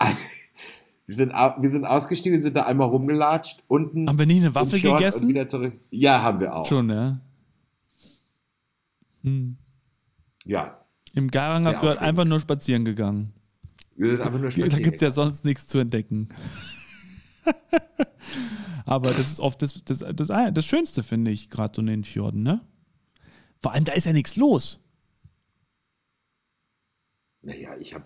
Wir 1.08 1.18
sind, 1.18 1.34
wir 1.34 1.70
sind 1.70 1.86
ausgestiegen, 1.86 2.42
sind 2.42 2.56
da 2.56 2.64
einmal 2.64 2.88
rumgelatscht, 2.88 3.64
unten 3.68 4.10
Haben 4.10 4.18
wir 4.18 4.26
nie 4.26 4.40
eine 4.40 4.56
Waffel 4.56 4.80
Fjord 4.80 4.98
gegessen? 4.98 5.26
und 5.26 5.30
wieder 5.30 5.48
zurück. 5.48 5.74
Ja, 5.92 6.24
haben 6.24 6.40
wir 6.40 6.56
auch. 6.56 6.66
Schon, 6.66 6.90
ja. 6.90 7.20
Hm. 9.22 9.56
Ja, 10.46 10.84
Im 11.14 11.30
Garanger 11.30 11.70
Sehr 11.70 11.80
Fjord 11.80 12.00
einfach 12.00 12.26
nur 12.26 12.40
spazieren 12.40 12.86
gegangen. 12.86 13.34
wir 13.36 13.36
sind 13.36 13.36
einfach 13.36 13.36
nur 13.76 13.85
Da 13.98 14.30
gibt 14.84 14.96
es 14.96 15.02
ja 15.02 15.12
sonst 15.12 15.46
nichts 15.46 15.68
zu 15.68 15.78
entdecken. 15.80 16.30
Aber 18.86 19.12
das 19.12 19.32
ist 19.32 19.40
oft 19.40 19.62
das, 19.62 19.84
das, 19.86 20.04
das, 20.14 20.28
das 20.28 20.66
Schönste, 20.66 21.02
finde 21.04 21.32
ich, 21.32 21.50
gerade 21.50 21.74
so 21.76 21.82
in 21.82 21.88
den 21.88 22.04
Fjorden, 22.04 22.44
ne? 22.44 22.62
Vor 23.62 23.72
allem, 23.72 23.84
da 23.84 23.94
ist 23.94 24.06
ja 24.06 24.14
nichts 24.14 24.36
los. 24.36 24.80
Naja, 27.42 27.76
ich 27.80 27.94
habe, 27.94 28.06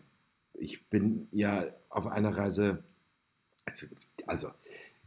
ich 0.54 0.86
bin 0.90 1.28
ja 1.32 1.66
auf 1.90 2.08
einer 2.08 2.36
Reise, 2.36 2.84
also, 3.66 3.88
also 4.28 4.50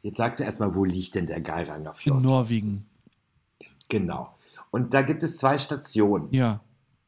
jetzt 0.02 0.16
sagst 0.16 0.40
du 0.40 0.44
erstmal, 0.44 0.74
wo 0.74 0.84
liegt 0.84 1.14
denn 1.14 1.26
der 1.26 1.40
Geiranger 1.40 1.92
Fjord? 1.94 2.18
In 2.18 2.22
Norwegen. 2.24 2.86
Genau. 3.88 4.36
Und 4.70 4.94
da 4.94 5.02
gibt 5.02 5.22
es 5.22 5.36
zwei 5.38 5.58
Stationen. 5.58 6.32
Ja. 6.32 6.60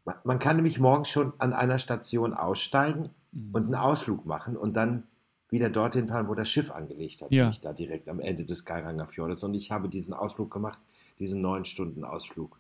Man- 0.05 0.17
Man 0.25 0.39
kann 0.39 0.57
nämlich 0.57 0.79
morgens 0.79 1.09
schon 1.09 1.33
an 1.39 1.53
einer 1.55 1.79
Station 1.79 2.35
aussteigen 2.35 3.09
Mhm. 3.35 3.51
und 3.55 3.65
einen 3.65 3.75
Ausflug 3.75 4.25
machen 4.27 4.57
und 4.57 4.75
dann 4.77 5.05
wieder 5.51 5.69
dorthin 5.71 6.09
fahren, 6.09 6.29
wo 6.29 6.35
das 6.35 6.49
Schiff 6.49 6.71
angelegt 6.71 7.23
hat. 7.23 7.31
Ja. 7.31 7.49
Nicht 7.49 7.65
da 7.65 7.73
direkt 7.73 8.09
am 8.09 8.19
Ende 8.21 8.45
des 8.45 8.65
Geiranger 8.65 9.07
Fjordes. 9.07 9.45
Und 9.45 9.55
ich 9.55 9.71
habe 9.71 9.89
diesen 9.89 10.15
Ausflug 10.15 10.51
gemacht, 10.51 10.81
diesen 11.19 11.41
neun 11.43 11.65
Stunden 11.65 12.05
Ausflug. 12.05 12.59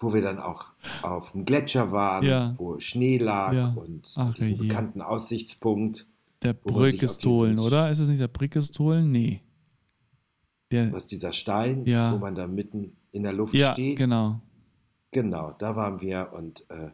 Wo 0.00 0.14
wir 0.14 0.22
dann 0.22 0.38
auch 0.38 0.66
auf 1.02 1.32
dem 1.32 1.44
Gletscher 1.44 1.90
waren, 1.90 2.24
Ja. 2.24 2.54
wo 2.58 2.78
Schnee 2.78 3.18
lag 3.18 3.52
Ja. 3.52 3.68
und 3.70 4.14
Ach, 4.16 4.32
diesen 4.34 4.56
herrje. 4.56 4.68
bekannten 4.68 5.02
Aussichtspunkt. 5.02 6.06
Der 6.42 6.52
Brückestolen, 6.52 7.58
oder? 7.58 7.90
Ist 7.90 7.98
es 7.98 8.08
nicht 8.08 8.20
der 8.20 8.28
Brückestolen? 8.28 9.10
Nee. 9.10 9.40
Der, 10.70 10.92
Was 10.92 11.06
dieser 11.06 11.32
Stein, 11.32 11.84
Ja. 11.86 12.12
wo 12.12 12.18
man 12.18 12.36
da 12.36 12.46
mitten 12.46 12.96
in 13.10 13.24
der 13.24 13.32
Luft 13.32 13.54
ja, 13.54 13.72
steht. 13.72 13.96
genau. 13.98 14.40
Genau, 15.10 15.52
da 15.58 15.74
waren 15.74 16.00
wir 16.00 16.30
und 16.32 16.68
äh, 16.70 16.90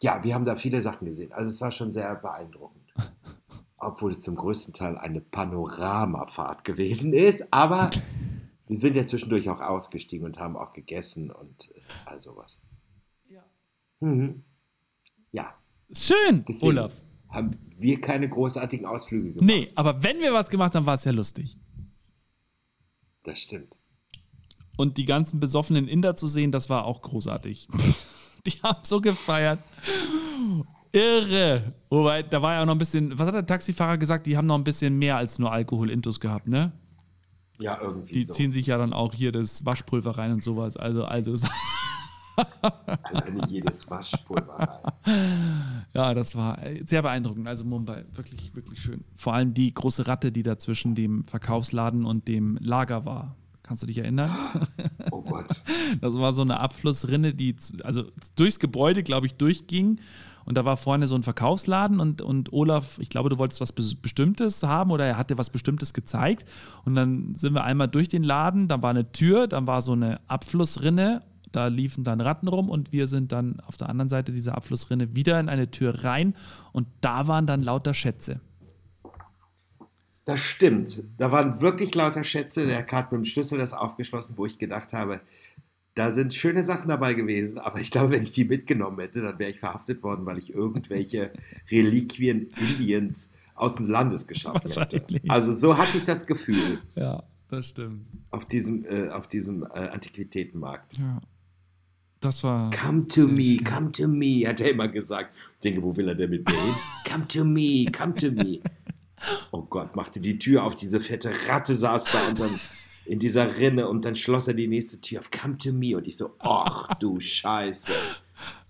ja, 0.00 0.22
wir 0.22 0.34
haben 0.34 0.44
da 0.44 0.56
viele 0.56 0.82
Sachen 0.82 1.06
gesehen. 1.06 1.32
Also 1.32 1.50
es 1.50 1.60
war 1.60 1.72
schon 1.72 1.92
sehr 1.92 2.14
beeindruckend. 2.16 2.92
Obwohl 3.78 4.12
es 4.12 4.20
zum 4.20 4.36
größten 4.36 4.74
Teil 4.74 4.96
eine 4.98 5.20
Panoramafahrt 5.20 6.64
gewesen 6.64 7.12
ist, 7.12 7.52
aber 7.52 7.90
wir 8.66 8.78
sind 8.78 8.96
ja 8.96 9.06
zwischendurch 9.06 9.48
auch 9.48 9.60
ausgestiegen 9.60 10.26
und 10.26 10.38
haben 10.38 10.56
auch 10.56 10.72
gegessen 10.72 11.30
und 11.30 11.70
äh, 11.74 11.80
all 12.06 12.18
sowas. 12.18 12.60
Ja. 13.28 13.44
Mhm. 14.00 14.44
Ja, 15.32 15.54
Schön, 15.94 16.44
deswegen 16.48 16.78
Olaf. 16.78 16.92
haben 17.28 17.50
wir 17.76 18.00
keine 18.00 18.28
großartigen 18.28 18.86
Ausflüge 18.86 19.34
gemacht. 19.34 19.46
Nee, 19.46 19.68
aber 19.74 20.02
wenn 20.02 20.18
wir 20.18 20.32
was 20.32 20.50
gemacht 20.50 20.74
haben, 20.74 20.86
war 20.86 20.94
es 20.94 21.04
ja 21.04 21.12
lustig. 21.12 21.56
Das 23.22 23.38
stimmt. 23.38 23.76
Und 24.76 24.98
die 24.98 25.04
ganzen 25.04 25.40
besoffenen 25.40 25.88
Inder 25.88 26.16
zu 26.16 26.26
sehen, 26.26 26.52
das 26.52 26.68
war 26.68 26.84
auch 26.84 27.02
großartig. 27.02 27.68
Die 28.52 28.52
haben 28.62 28.80
so 28.84 29.00
gefeiert. 29.00 29.58
Irre. 30.92 31.74
Wobei, 31.90 32.22
da 32.22 32.40
war 32.40 32.54
ja 32.54 32.62
auch 32.62 32.66
noch 32.66 32.74
ein 32.74 32.78
bisschen, 32.78 33.18
was 33.18 33.26
hat 33.26 33.34
der 33.34 33.46
Taxifahrer 33.46 33.98
gesagt? 33.98 34.26
Die 34.26 34.36
haben 34.36 34.46
noch 34.46 34.56
ein 34.56 34.64
bisschen 34.64 34.98
mehr 34.98 35.16
als 35.16 35.38
nur 35.38 35.52
Alkohol-Intus 35.52 36.20
gehabt, 36.20 36.46
ne? 36.48 36.72
Ja, 37.58 37.78
irgendwie 37.80 38.14
Die 38.14 38.24
so. 38.24 38.32
ziehen 38.34 38.52
sich 38.52 38.66
ja 38.66 38.78
dann 38.78 38.92
auch 38.92 39.14
hier 39.14 39.32
das 39.32 39.64
Waschpulver 39.64 40.16
rein 40.18 40.32
und 40.32 40.42
sowas. 40.42 40.76
Also, 40.76 41.04
also, 41.04 41.34
Alleine 43.02 43.46
jedes 43.48 43.88
Waschpulver 43.88 44.54
rein. 45.04 45.84
ja, 45.94 46.12
das 46.14 46.34
war 46.34 46.62
äh, 46.62 46.80
sehr 46.84 47.00
beeindruckend. 47.02 47.48
Also 47.48 47.64
Mumbai, 47.64 48.04
wirklich, 48.14 48.54
wirklich 48.54 48.80
schön. 48.80 49.04
Vor 49.14 49.32
allem 49.34 49.54
die 49.54 49.72
große 49.72 50.06
Ratte, 50.06 50.30
die 50.32 50.42
da 50.42 50.58
zwischen 50.58 50.94
dem 50.94 51.24
Verkaufsladen 51.24 52.04
und 52.04 52.28
dem 52.28 52.58
Lager 52.60 53.04
war. 53.06 53.36
Kannst 53.66 53.82
du 53.82 53.86
dich 53.86 53.98
erinnern? 53.98 54.30
Oh 55.10 55.22
Gott. 55.22 55.46
Das 56.00 56.14
war 56.18 56.32
so 56.32 56.42
eine 56.42 56.60
Abflussrinne, 56.60 57.32
die 57.34 57.54
also 57.84 58.04
durchs 58.34 58.58
Gebäude, 58.58 59.02
glaube 59.02 59.26
ich, 59.26 59.34
durchging. 59.34 60.00
Und 60.44 60.56
da 60.56 60.64
war 60.64 60.76
vorne 60.76 61.06
so 61.08 61.14
ein 61.16 61.22
Verkaufsladen 61.24 61.98
und, 61.98 62.22
und 62.22 62.52
Olaf, 62.52 62.98
ich 63.00 63.08
glaube, 63.08 63.28
du 63.30 63.38
wolltest 63.38 63.60
was 63.60 63.76
Bes- 63.76 63.96
Bestimmtes 64.00 64.62
haben 64.62 64.90
oder 64.92 65.04
er 65.04 65.16
hat 65.18 65.30
dir 65.30 65.38
was 65.38 65.50
Bestimmtes 65.50 65.92
gezeigt. 65.92 66.44
Und 66.84 66.94
dann 66.94 67.34
sind 67.36 67.54
wir 67.54 67.64
einmal 67.64 67.88
durch 67.88 68.08
den 68.08 68.22
Laden, 68.22 68.68
dann 68.68 68.82
war 68.82 68.90
eine 68.90 69.10
Tür, 69.10 69.48
dann 69.48 69.66
war 69.66 69.80
so 69.80 69.92
eine 69.92 70.20
Abflussrinne, 70.28 71.22
da 71.50 71.66
liefen 71.66 72.04
dann 72.04 72.20
Ratten 72.20 72.46
rum 72.48 72.68
und 72.68 72.92
wir 72.92 73.06
sind 73.08 73.32
dann 73.32 73.58
auf 73.66 73.76
der 73.76 73.88
anderen 73.88 74.08
Seite 74.08 74.32
dieser 74.32 74.56
Abflussrinne 74.56 75.16
wieder 75.16 75.40
in 75.40 75.48
eine 75.48 75.70
Tür 75.70 76.04
rein 76.04 76.34
und 76.72 76.86
da 77.00 77.26
waren 77.26 77.46
dann 77.46 77.62
lauter 77.62 77.94
Schätze. 77.94 78.40
Das 80.26 80.40
stimmt. 80.40 81.04
Da 81.18 81.32
waren 81.32 81.60
wirklich 81.60 81.94
lauter 81.94 82.24
Schätze. 82.24 82.66
Der 82.66 82.84
hat 82.86 83.12
mit 83.12 83.20
dem 83.20 83.24
Schlüssel 83.24 83.58
das 83.58 83.72
aufgeschlossen, 83.72 84.36
wo 84.36 84.44
ich 84.44 84.58
gedacht 84.58 84.92
habe, 84.92 85.20
da 85.94 86.10
sind 86.12 86.34
schöne 86.34 86.62
Sachen 86.62 86.88
dabei 86.90 87.14
gewesen, 87.14 87.58
aber 87.58 87.80
ich 87.80 87.90
glaube, 87.90 88.10
wenn 88.10 88.22
ich 88.22 88.32
die 88.32 88.44
mitgenommen 88.44 88.98
hätte, 89.00 89.22
dann 89.22 89.38
wäre 89.38 89.50
ich 89.50 89.58
verhaftet 89.60 90.02
worden, 90.02 90.26
weil 90.26 90.36
ich 90.36 90.52
irgendwelche 90.52 91.30
Reliquien 91.70 92.50
Indiens 92.60 93.32
aus 93.54 93.76
dem 93.76 93.86
Landes 93.86 94.26
geschaffen 94.26 94.70
hätte. 94.72 95.02
Also 95.28 95.54
so 95.54 95.78
hatte 95.78 95.96
ich 95.96 96.04
das 96.04 96.26
Gefühl 96.26 96.80
Ja, 96.96 97.22
das 97.48 97.68
stimmt. 97.68 98.06
auf 98.30 98.44
diesem, 98.44 98.84
äh, 98.84 99.08
auf 99.08 99.26
diesem 99.28 99.62
äh, 99.62 99.88
Antiquitätenmarkt. 99.88 100.98
Ja. 100.98 101.20
Das 102.20 102.42
war. 102.44 102.70
Come 102.70 103.06
to 103.08 103.28
me, 103.28 103.58
come 103.62 103.92
to 103.92 104.08
me, 104.08 104.46
hat 104.46 104.60
er 104.60 104.70
immer 104.72 104.88
gesagt. 104.88 105.34
Ich 105.54 105.60
denke, 105.60 105.82
wo 105.82 105.96
will 105.96 106.08
er 106.08 106.14
denn 106.14 106.30
mit 106.30 106.46
mir 106.48 106.60
hin? 106.60 106.74
Come 107.10 107.28
to 107.28 107.44
me, 107.44 107.86
come 107.92 108.14
to 108.16 108.30
me. 108.32 108.60
Oh 109.50 109.62
Gott, 109.62 109.96
machte 109.96 110.20
die 110.20 110.38
Tür 110.38 110.64
auf, 110.64 110.74
diese 110.74 111.00
fette 111.00 111.32
Ratte 111.48 111.74
saß 111.74 112.04
da 112.12 112.28
und 112.28 112.40
dann 112.40 112.60
in 113.06 113.18
dieser 113.18 113.56
Rinne 113.56 113.88
und 113.88 114.04
dann 114.04 114.16
schloss 114.16 114.48
er 114.48 114.54
die 114.54 114.68
nächste 114.68 115.00
Tür 115.00 115.20
auf, 115.20 115.30
come 115.30 115.56
to 115.56 115.72
me. 115.72 115.96
Und 115.96 116.06
ich 116.06 116.16
so, 116.16 116.34
ach 116.38 116.88
du 116.94 117.20
Scheiße. 117.20 117.92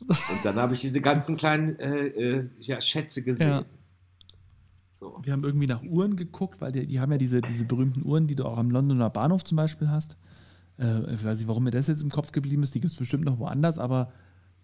Und 0.01 0.45
dann 0.45 0.57
habe 0.57 0.75
ich 0.75 0.81
diese 0.81 1.01
ganzen 1.01 1.37
kleinen 1.37 1.79
äh, 1.79 2.07
äh, 2.07 2.51
ja, 2.61 2.81
Schätze 2.81 3.23
gesehen. 3.23 3.49
Ja. 3.49 3.65
So. 4.95 5.19
Wir 5.23 5.33
haben 5.33 5.45
irgendwie 5.45 5.67
nach 5.67 5.83
Uhren 5.83 6.17
geguckt, 6.17 6.61
weil 6.61 6.73
die, 6.73 6.87
die 6.87 7.01
haben 7.01 7.13
ja 7.13 7.19
diese, 7.19 7.41
diese 7.41 7.65
berühmten 7.65 8.05
Uhren, 8.05 8.27
die 8.27 8.37
du 8.37 8.45
auch 8.45 8.59
am 8.59 8.71
Londoner 8.71 9.11
Bahnhof 9.11 9.45
zum 9.45 9.57
Beispiel 9.57 9.89
hast. 9.91 10.17
Äh, 10.79 11.15
ich 11.15 11.25
weiß 11.25 11.39
nicht, 11.39 11.49
warum 11.49 11.65
mir 11.65 11.71
das 11.71 11.87
jetzt 11.87 12.03
im 12.03 12.11
Kopf 12.11 12.33
geblieben 12.33 12.63
ist. 12.63 12.75
Die 12.75 12.81
gibt 12.81 12.93
es 12.93 12.99
bestimmt 12.99 13.25
noch 13.25 13.39
woanders, 13.39 13.79
aber 13.79 14.13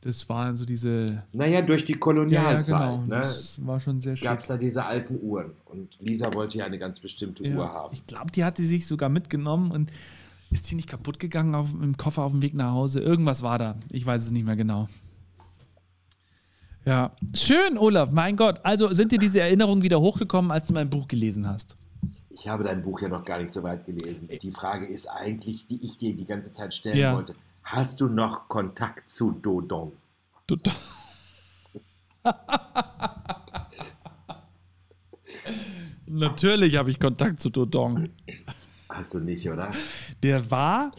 das 0.02 0.28
waren 0.28 0.54
so 0.54 0.64
diese. 0.64 1.22
Naja, 1.32 1.62
durch 1.62 1.84
die 1.84 1.92
Ja, 1.92 1.96
ja, 1.96 2.00
Kolonialzeit 2.00 2.78
genau. 2.80 2.98
ne, 3.02 3.20
Das 3.20 3.58
war 3.64 3.80
schon 3.80 4.00
sehr 4.00 4.16
schön. 4.16 4.24
gab 4.24 4.40
es 4.40 4.46
da 4.48 4.56
diese 4.56 4.84
alten 4.84 5.18
Uhren. 5.22 5.52
Und 5.66 5.96
Lisa 6.00 6.32
wollte 6.34 6.58
ja 6.58 6.64
eine 6.66 6.78
ganz 6.78 6.98
bestimmte 7.00 7.42
Uhr 7.44 7.48
Ja, 7.64 7.72
haben. 7.72 7.94
ich 7.94 8.06
glaube, 8.06 8.30
die 8.30 8.44
hat 8.44 8.56
sie 8.56 8.66
sich 8.66 8.86
sogar 8.86 9.08
mitgenommen 9.08 9.70
und 9.70 9.90
ist 10.50 10.70
die 10.70 10.74
nicht 10.74 10.88
kaputt 10.88 11.18
gegangen 11.18 11.54
auf, 11.54 11.68
im 11.72 11.96
Koffer 11.96 12.22
auf 12.24 12.32
dem 12.32 12.42
Weg 12.42 12.52
nach 12.54 12.72
Hause? 12.72 13.00
Irgendwas 13.00 13.42
war 13.42 13.58
da. 13.58 13.76
Ich 13.90 14.04
weiß 14.06 14.22
es 14.26 14.30
nicht 14.32 14.44
mehr 14.44 14.56
genau. 14.56 14.88
Ja, 16.84 17.12
schön, 17.32 17.78
Olaf, 17.78 18.10
mein 18.10 18.36
Gott. 18.36 18.60
Also 18.64 18.92
sind 18.92 19.12
dir 19.12 19.18
diese 19.18 19.40
Erinnerungen 19.40 19.82
wieder 19.82 20.00
hochgekommen, 20.00 20.50
als 20.50 20.66
du 20.66 20.72
mein 20.72 20.90
Buch 20.90 21.06
gelesen 21.06 21.46
hast? 21.48 21.76
Ich 22.30 22.48
habe 22.48 22.64
dein 22.64 22.82
Buch 22.82 23.00
ja 23.02 23.08
noch 23.08 23.24
gar 23.24 23.40
nicht 23.40 23.54
so 23.54 23.62
weit 23.62 23.84
gelesen. 23.84 24.28
Die 24.42 24.50
Frage 24.50 24.86
ist 24.86 25.06
eigentlich, 25.06 25.66
die 25.68 25.84
ich 25.84 25.98
dir 25.98 26.14
die 26.16 26.24
ganze 26.24 26.52
Zeit 26.52 26.74
stellen 26.74 26.96
Ja. 26.98 27.14
wollte. 27.14 27.34
Hast 27.72 28.02
du 28.02 28.08
noch 28.08 28.48
Kontakt 28.48 29.08
zu 29.08 29.30
Dodong? 29.32 29.92
Du, 30.46 30.56
Natürlich 36.06 36.76
habe 36.76 36.90
ich 36.90 36.98
Kontakt 37.00 37.40
zu 37.40 37.48
Dodong. 37.50 38.10
Hast 38.88 39.14
du 39.14 39.20
nicht, 39.20 39.48
oder? 39.48 39.72
Der 40.22 40.50
war, 40.50 40.90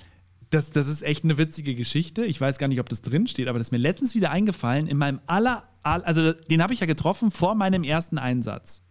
das, 0.50 0.72
das 0.72 0.88
ist 0.88 1.04
echt 1.04 1.24
eine 1.24 1.38
witzige 1.38 1.76
Geschichte. 1.76 2.26
Ich 2.26 2.42
weiß 2.42 2.58
gar 2.58 2.68
nicht, 2.68 2.80
ob 2.80 2.90
das 2.90 3.04
drin 3.04 3.28
steht, 3.28 3.48
aber 3.48 3.60
das 3.60 3.68
ist 3.68 3.72
mir 3.72 3.78
letztens 3.78 4.16
wieder 4.16 4.32
eingefallen. 4.32 4.88
In 4.88 4.98
meinem 4.98 5.20
aller, 5.28 5.70
all- 5.84 6.04
also 6.04 6.34
den 6.34 6.64
habe 6.64 6.74
ich 6.74 6.80
ja 6.80 6.88
getroffen 6.88 7.30
vor 7.30 7.54
meinem 7.54 7.84
ersten 7.84 8.18
Einsatz. 8.18 8.82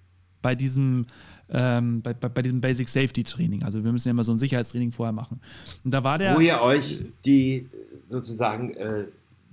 Bei 0.42 0.54
diesem, 0.54 1.06
ähm, 1.49 2.02
bei, 2.02 2.12
bei, 2.12 2.28
bei 2.28 2.42
diesem 2.42 2.61
Basic 2.61 2.88
Safety 2.88 3.22
Training. 3.25 3.62
Also 3.62 3.82
wir 3.82 3.92
müssen 3.92 4.08
ja 4.08 4.11
immer 4.11 4.25
so 4.25 4.32
ein 4.32 4.38
Sicherheitstraining 4.38 4.92
vorher 4.92 5.12
machen. 5.12 5.40
Und 5.84 5.92
da 5.94 6.04
war 6.04 6.18
der. 6.18 6.37
Wo 6.37 6.40
ihr 6.40 6.61
euch 6.61 7.04
die 7.25 7.68
sozusagen 8.08 8.75
äh, 8.75 9.04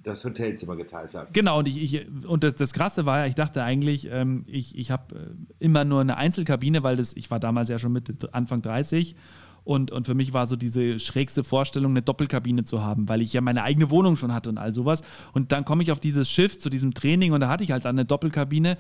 das 0.04 0.24
Hotelzimmer 0.24 0.76
geteilt 0.76 1.16
habt. 1.16 1.34
Genau, 1.34 1.60
und, 1.60 1.68
ich, 1.68 1.78
ich, 1.82 2.08
und 2.26 2.44
das, 2.44 2.56
das 2.56 2.74
Krasse 2.74 3.06
war 3.06 3.20
ja, 3.20 3.26
ich 3.26 3.36
dachte 3.36 3.64
eigentlich, 3.64 4.08
ähm, 4.12 4.44
ich, 4.48 4.78
ich 4.78 4.92
habe 4.92 5.16
äh, 5.16 5.20
immer 5.60 5.86
nur 5.86 6.02
eine 6.02 6.18
Einzelkabine, 6.18 6.84
weil 6.84 6.96
das, 6.96 7.16
ich 7.16 7.30
war 7.32 7.40
damals 7.40 7.70
ja 7.70 7.80
schon 7.80 7.92
mit 7.92 8.34
Anfang 8.34 8.62
30 8.62 9.16
und, 9.64 9.92
und 9.92 10.06
für 10.06 10.16
mich 10.16 10.34
war 10.34 10.48
so 10.48 10.56
diese 10.56 11.00
schrägste 11.00 11.44
Vorstellung, 11.44 11.92
eine 11.92 12.02
Doppelkabine 12.02 12.64
zu 12.64 12.82
haben, 12.82 13.10
weil 13.10 13.22
ich 13.22 13.34
ja 13.34 13.42
meine 13.42 13.64
eigene 13.64 13.92
Wohnung 13.92 14.16
schon 14.16 14.34
hatte 14.34 14.50
und 14.50 14.58
all 14.58 14.74
sowas. 14.74 15.04
Und 15.34 15.52
dann 15.52 15.66
komme 15.66 15.84
ich 15.84 15.92
auf 15.92 16.00
dieses 16.00 16.30
Schiff 16.30 16.58
zu 16.58 16.70
diesem 16.70 16.94
Training 16.94 17.34
und 17.34 17.42
da 17.42 17.50
hatte 17.50 17.64
ich 17.64 17.72
halt 17.72 17.86
dann 17.86 17.96
eine 17.96 18.06
Doppelkabine. 18.06 18.78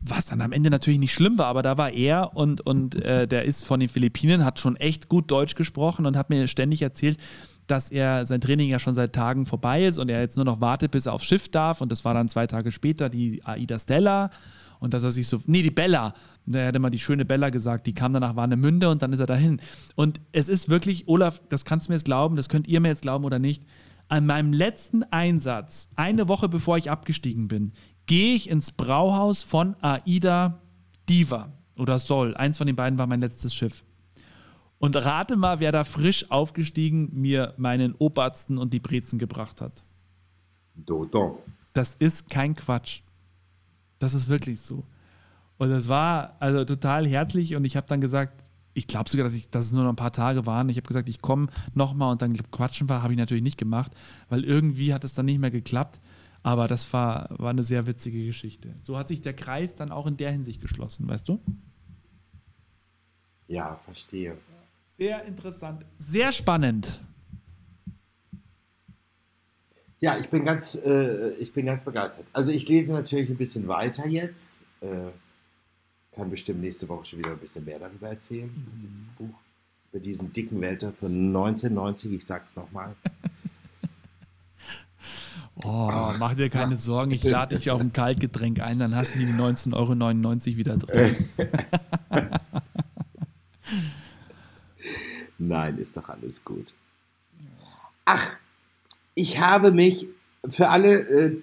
Was 0.00 0.26
dann 0.26 0.40
am 0.40 0.52
Ende 0.52 0.70
natürlich 0.70 1.00
nicht 1.00 1.12
schlimm 1.12 1.38
war, 1.38 1.46
aber 1.46 1.62
da 1.62 1.76
war 1.76 1.90
er 1.90 2.36
und, 2.36 2.60
und 2.60 2.94
äh, 2.96 3.26
der 3.26 3.44
ist 3.44 3.64
von 3.64 3.80
den 3.80 3.88
Philippinen, 3.88 4.44
hat 4.44 4.60
schon 4.60 4.76
echt 4.76 5.08
gut 5.08 5.30
Deutsch 5.30 5.56
gesprochen 5.56 6.06
und 6.06 6.16
hat 6.16 6.30
mir 6.30 6.46
ständig 6.46 6.82
erzählt, 6.82 7.18
dass 7.68 7.90
er 7.90 8.24
sein 8.24 8.40
Training 8.40 8.68
ja 8.68 8.78
schon 8.78 8.94
seit 8.94 9.12
Tagen 9.12 9.46
vorbei 9.46 9.84
ist 9.84 9.98
und 9.98 10.10
er 10.10 10.20
jetzt 10.20 10.36
nur 10.36 10.44
noch 10.44 10.60
wartet, 10.60 10.90
bis 10.90 11.06
er 11.06 11.12
aufs 11.12 11.26
Schiff 11.26 11.48
darf. 11.48 11.80
Und 11.80 11.92
das 11.92 12.04
war 12.04 12.14
dann 12.14 12.28
zwei 12.28 12.46
Tage 12.46 12.70
später 12.70 13.08
die 13.08 13.44
Aida 13.44 13.78
Stella. 13.78 14.30
Und 14.80 14.94
dass 14.94 15.04
er 15.04 15.10
sich 15.10 15.26
so, 15.26 15.40
nee, 15.46 15.62
die 15.62 15.70
Bella. 15.70 16.14
Er 16.50 16.68
hat 16.68 16.76
immer 16.76 16.90
die 16.90 17.00
schöne 17.00 17.24
Bella 17.24 17.50
gesagt, 17.50 17.86
die 17.86 17.94
kam 17.94 18.12
danach 18.12 18.36
Warnemünde 18.36 18.88
und 18.88 19.02
dann 19.02 19.12
ist 19.12 19.20
er 19.20 19.26
dahin. 19.26 19.60
Und 19.96 20.20
es 20.32 20.48
ist 20.48 20.68
wirklich, 20.68 21.08
Olaf, 21.08 21.42
das 21.48 21.64
kannst 21.64 21.86
du 21.86 21.92
mir 21.92 21.96
jetzt 21.96 22.04
glauben, 22.04 22.36
das 22.36 22.48
könnt 22.48 22.68
ihr 22.68 22.80
mir 22.80 22.88
jetzt 22.88 23.02
glauben 23.02 23.24
oder 23.24 23.38
nicht. 23.38 23.64
An 24.08 24.24
meinem 24.24 24.52
letzten 24.52 25.02
Einsatz, 25.02 25.90
eine 25.96 26.28
Woche 26.28 26.48
bevor 26.48 26.78
ich 26.78 26.90
abgestiegen 26.90 27.48
bin, 27.48 27.72
gehe 28.08 28.34
ich 28.34 28.50
ins 28.50 28.72
Brauhaus 28.72 29.42
von 29.42 29.76
Aida 29.80 30.58
Diva 31.08 31.52
oder 31.76 32.00
Sol. 32.00 32.34
Eins 32.36 32.58
von 32.58 32.66
den 32.66 32.74
beiden 32.74 32.98
war 32.98 33.06
mein 33.06 33.20
letztes 33.20 33.54
Schiff. 33.54 33.84
Und 34.78 34.96
rate 34.96 35.36
mal, 35.36 35.60
wer 35.60 35.70
da 35.70 35.84
frisch 35.84 36.28
aufgestiegen 36.30 37.10
mir 37.12 37.54
meinen 37.56 37.94
Obersten 37.94 38.58
und 38.58 38.72
die 38.72 38.80
Brezen 38.80 39.18
gebracht 39.18 39.60
hat. 39.60 39.84
Dodon. 40.74 41.36
Das 41.74 41.96
ist 41.98 42.30
kein 42.30 42.54
Quatsch. 42.54 43.02
Das 43.98 44.14
ist 44.14 44.28
wirklich 44.28 44.60
so. 44.60 44.84
Und 45.58 45.70
es 45.70 45.88
war 45.88 46.36
also 46.40 46.64
total 46.64 47.06
herzlich 47.06 47.56
und 47.56 47.64
ich 47.64 47.76
habe 47.76 47.86
dann 47.88 48.00
gesagt, 48.00 48.44
ich 48.74 48.86
glaube 48.86 49.10
sogar, 49.10 49.24
dass, 49.24 49.34
ich, 49.34 49.50
dass 49.50 49.66
es 49.66 49.72
nur 49.72 49.82
noch 49.82 49.90
ein 49.90 49.96
paar 49.96 50.12
Tage 50.12 50.46
waren. 50.46 50.68
Ich 50.68 50.76
habe 50.76 50.86
gesagt, 50.86 51.08
ich 51.08 51.20
komme 51.20 51.48
nochmal 51.74 52.12
und 52.12 52.22
dann 52.22 52.34
quatschen 52.52 52.88
wir, 52.88 53.02
habe 53.02 53.12
ich 53.12 53.18
natürlich 53.18 53.42
nicht 53.42 53.58
gemacht, 53.58 53.92
weil 54.28 54.44
irgendwie 54.44 54.94
hat 54.94 55.02
es 55.02 55.14
dann 55.14 55.26
nicht 55.26 55.40
mehr 55.40 55.50
geklappt. 55.50 55.98
Aber 56.48 56.66
das 56.66 56.90
war, 56.94 57.28
war 57.38 57.50
eine 57.50 57.62
sehr 57.62 57.86
witzige 57.86 58.24
Geschichte. 58.24 58.74
So 58.80 58.96
hat 58.96 59.08
sich 59.08 59.20
der 59.20 59.34
Kreis 59.34 59.74
dann 59.74 59.92
auch 59.92 60.06
in 60.06 60.16
der 60.16 60.32
Hinsicht 60.32 60.62
geschlossen, 60.62 61.06
weißt 61.06 61.28
du? 61.28 61.38
Ja, 63.48 63.76
verstehe. 63.76 64.34
Sehr 64.96 65.26
interessant, 65.26 65.84
sehr 65.98 66.32
spannend. 66.32 67.00
Ja, 69.98 70.16
ich 70.16 70.30
bin 70.30 70.46
ganz, 70.46 70.74
äh, 70.74 71.32
ich 71.34 71.52
bin 71.52 71.66
ganz 71.66 71.84
begeistert. 71.84 72.24
Also 72.32 72.50
ich 72.50 72.66
lese 72.66 72.94
natürlich 72.94 73.28
ein 73.28 73.36
bisschen 73.36 73.68
weiter 73.68 74.06
jetzt. 74.08 74.62
Äh, 74.80 75.10
kann 76.12 76.30
bestimmt 76.30 76.62
nächste 76.62 76.88
Woche 76.88 77.04
schon 77.04 77.18
wieder 77.18 77.32
ein 77.32 77.38
bisschen 77.38 77.66
mehr 77.66 77.78
darüber 77.78 78.08
erzählen. 78.08 78.48
Mhm. 78.48 78.80
Dieses 78.80 79.08
Buch 79.08 79.34
über 79.92 80.00
diesen 80.00 80.32
dicken 80.32 80.62
Wälder 80.62 80.94
von 80.94 81.12
1990. 81.12 82.14
Ich 82.14 82.24
sag's 82.24 82.56
nochmal. 82.56 82.96
Oh, 85.64 86.12
mach 86.18 86.34
dir 86.34 86.50
keine 86.50 86.76
Sorgen, 86.76 87.10
ich 87.10 87.24
lade 87.24 87.56
dich 87.56 87.70
auf 87.70 87.80
ein 87.80 87.92
Kaltgetränk 87.92 88.60
ein, 88.60 88.78
dann 88.78 88.94
hast 88.94 89.14
du 89.14 89.18
die 89.18 89.26
19,99 89.26 89.74
Euro 89.74 90.56
wieder 90.56 90.76
drin. 90.76 91.16
Nein, 95.38 95.78
ist 95.78 95.96
doch 95.96 96.08
alles 96.08 96.44
gut. 96.44 96.74
Ach, 98.04 98.30
ich 99.14 99.40
habe 99.40 99.72
mich 99.72 100.06
für 100.48 100.68
alle 100.68 100.98
äh, 100.98 101.36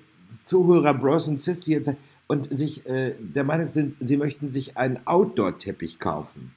Zuhörer, 0.44 0.94
Bros 0.94 1.28
und 1.28 1.42
Sis, 1.42 1.62
die 1.62 1.72
jetzt 1.72 1.92
und 2.28 2.56
sich 2.56 2.86
äh, 2.88 3.14
der 3.20 3.44
Meinung 3.44 3.68
sind, 3.68 3.96
sie 4.00 4.18
möchten 4.18 4.50
sich 4.50 4.78
einen 4.78 5.00
Outdoor-Teppich 5.06 6.00
kaufen. 6.00 6.56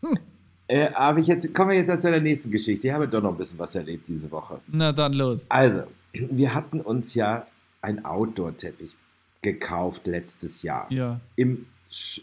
äh, 0.68 0.88
aber 0.92 1.18
ich 1.20 1.28
jetzt, 1.28 1.54
kommen 1.54 1.70
wir 1.70 1.78
jetzt 1.78 2.02
zu 2.02 2.10
der 2.10 2.20
nächsten 2.20 2.50
Geschichte. 2.50 2.88
Ich 2.88 2.92
habe 2.92 3.08
doch 3.08 3.22
noch 3.22 3.30
ein 3.30 3.38
bisschen 3.38 3.58
was 3.58 3.74
erlebt 3.74 4.06
diese 4.08 4.30
Woche. 4.30 4.60
Na 4.66 4.92
dann 4.92 5.14
los. 5.14 5.46
Also, 5.48 5.84
wir 6.12 6.54
hatten 6.54 6.80
uns 6.80 7.14
ja 7.14 7.46
einen 7.82 8.04
Outdoor-Teppich 8.04 8.96
gekauft 9.42 10.06
letztes 10.06 10.62
Jahr. 10.62 10.90
Ja. 10.90 11.20
Im, 11.36 11.66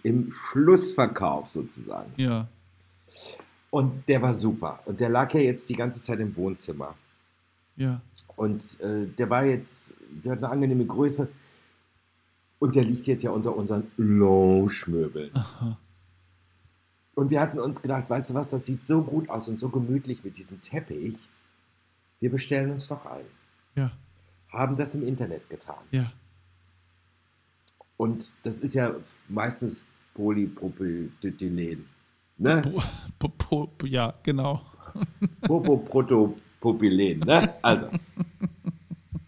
Im 0.04 0.32
Schlussverkauf 0.32 1.50
sozusagen. 1.50 2.12
Ja. 2.18 2.48
Und 3.70 4.08
der 4.08 4.22
war 4.22 4.34
super. 4.34 4.80
Und 4.86 5.00
der 5.00 5.10
lag 5.10 5.34
ja 5.34 5.42
jetzt 5.42 5.70
die 5.70 5.76
ganze 5.76 6.02
Zeit 6.02 6.20
im 6.20 6.36
Wohnzimmer. 6.36 6.96
Ja. 7.76 8.02
Und 8.36 8.80
äh, 8.82 9.08
der 9.08 9.30
war 9.30 9.46
jetzt, 9.46 9.94
der 10.24 10.34
hat 10.34 10.40
eine 10.40 10.50
angenehme 10.50 10.86
Größe. 10.86 11.28
Und 12.60 12.76
der 12.76 12.84
liegt 12.84 13.08
jetzt 13.08 13.24
ja 13.24 13.32
unter 13.32 13.56
unseren 13.56 13.92
Lounge-Möbeln. 13.98 15.32
Und 17.14 17.30
wir 17.30 17.40
hatten 17.42 17.60
uns 17.60 17.82
gedacht, 17.82 18.10
weißt 18.10 18.32
du 18.32 18.34
was, 18.36 18.50
das 18.50 18.66
sieht 18.66 18.84
so 18.84 19.02
gut 19.02 19.30
aus 19.30 19.48
und 19.48 19.60
so 19.60 19.70
gemütlich 19.70 20.24
mit 20.24 20.38
diesem 20.38 20.62
Teppich. 20.62 21.18
Wir 22.20 22.32
bestellen 22.32 22.72
uns 22.72 22.90
noch 22.90 23.06
einen. 23.06 23.37
Ja. 23.78 23.92
Haben 24.52 24.76
das 24.76 24.96
im 24.96 25.08
Internet 25.08 25.50
getan. 25.50 25.78
Ja. 25.92 26.12
Und 27.96 28.34
das 28.44 28.60
ist 28.60 28.74
ja 28.76 28.94
meistens 29.30 29.88
Polypropylen. 30.14 31.86
Ne? 32.38 32.62
Po, 33.18 33.30
po, 33.30 33.68
po, 33.68 33.86
ja, 33.86 34.14
genau. 34.24 34.62
Popopropylen, 35.42 37.20
ne? 37.20 37.54
Also. 37.62 37.90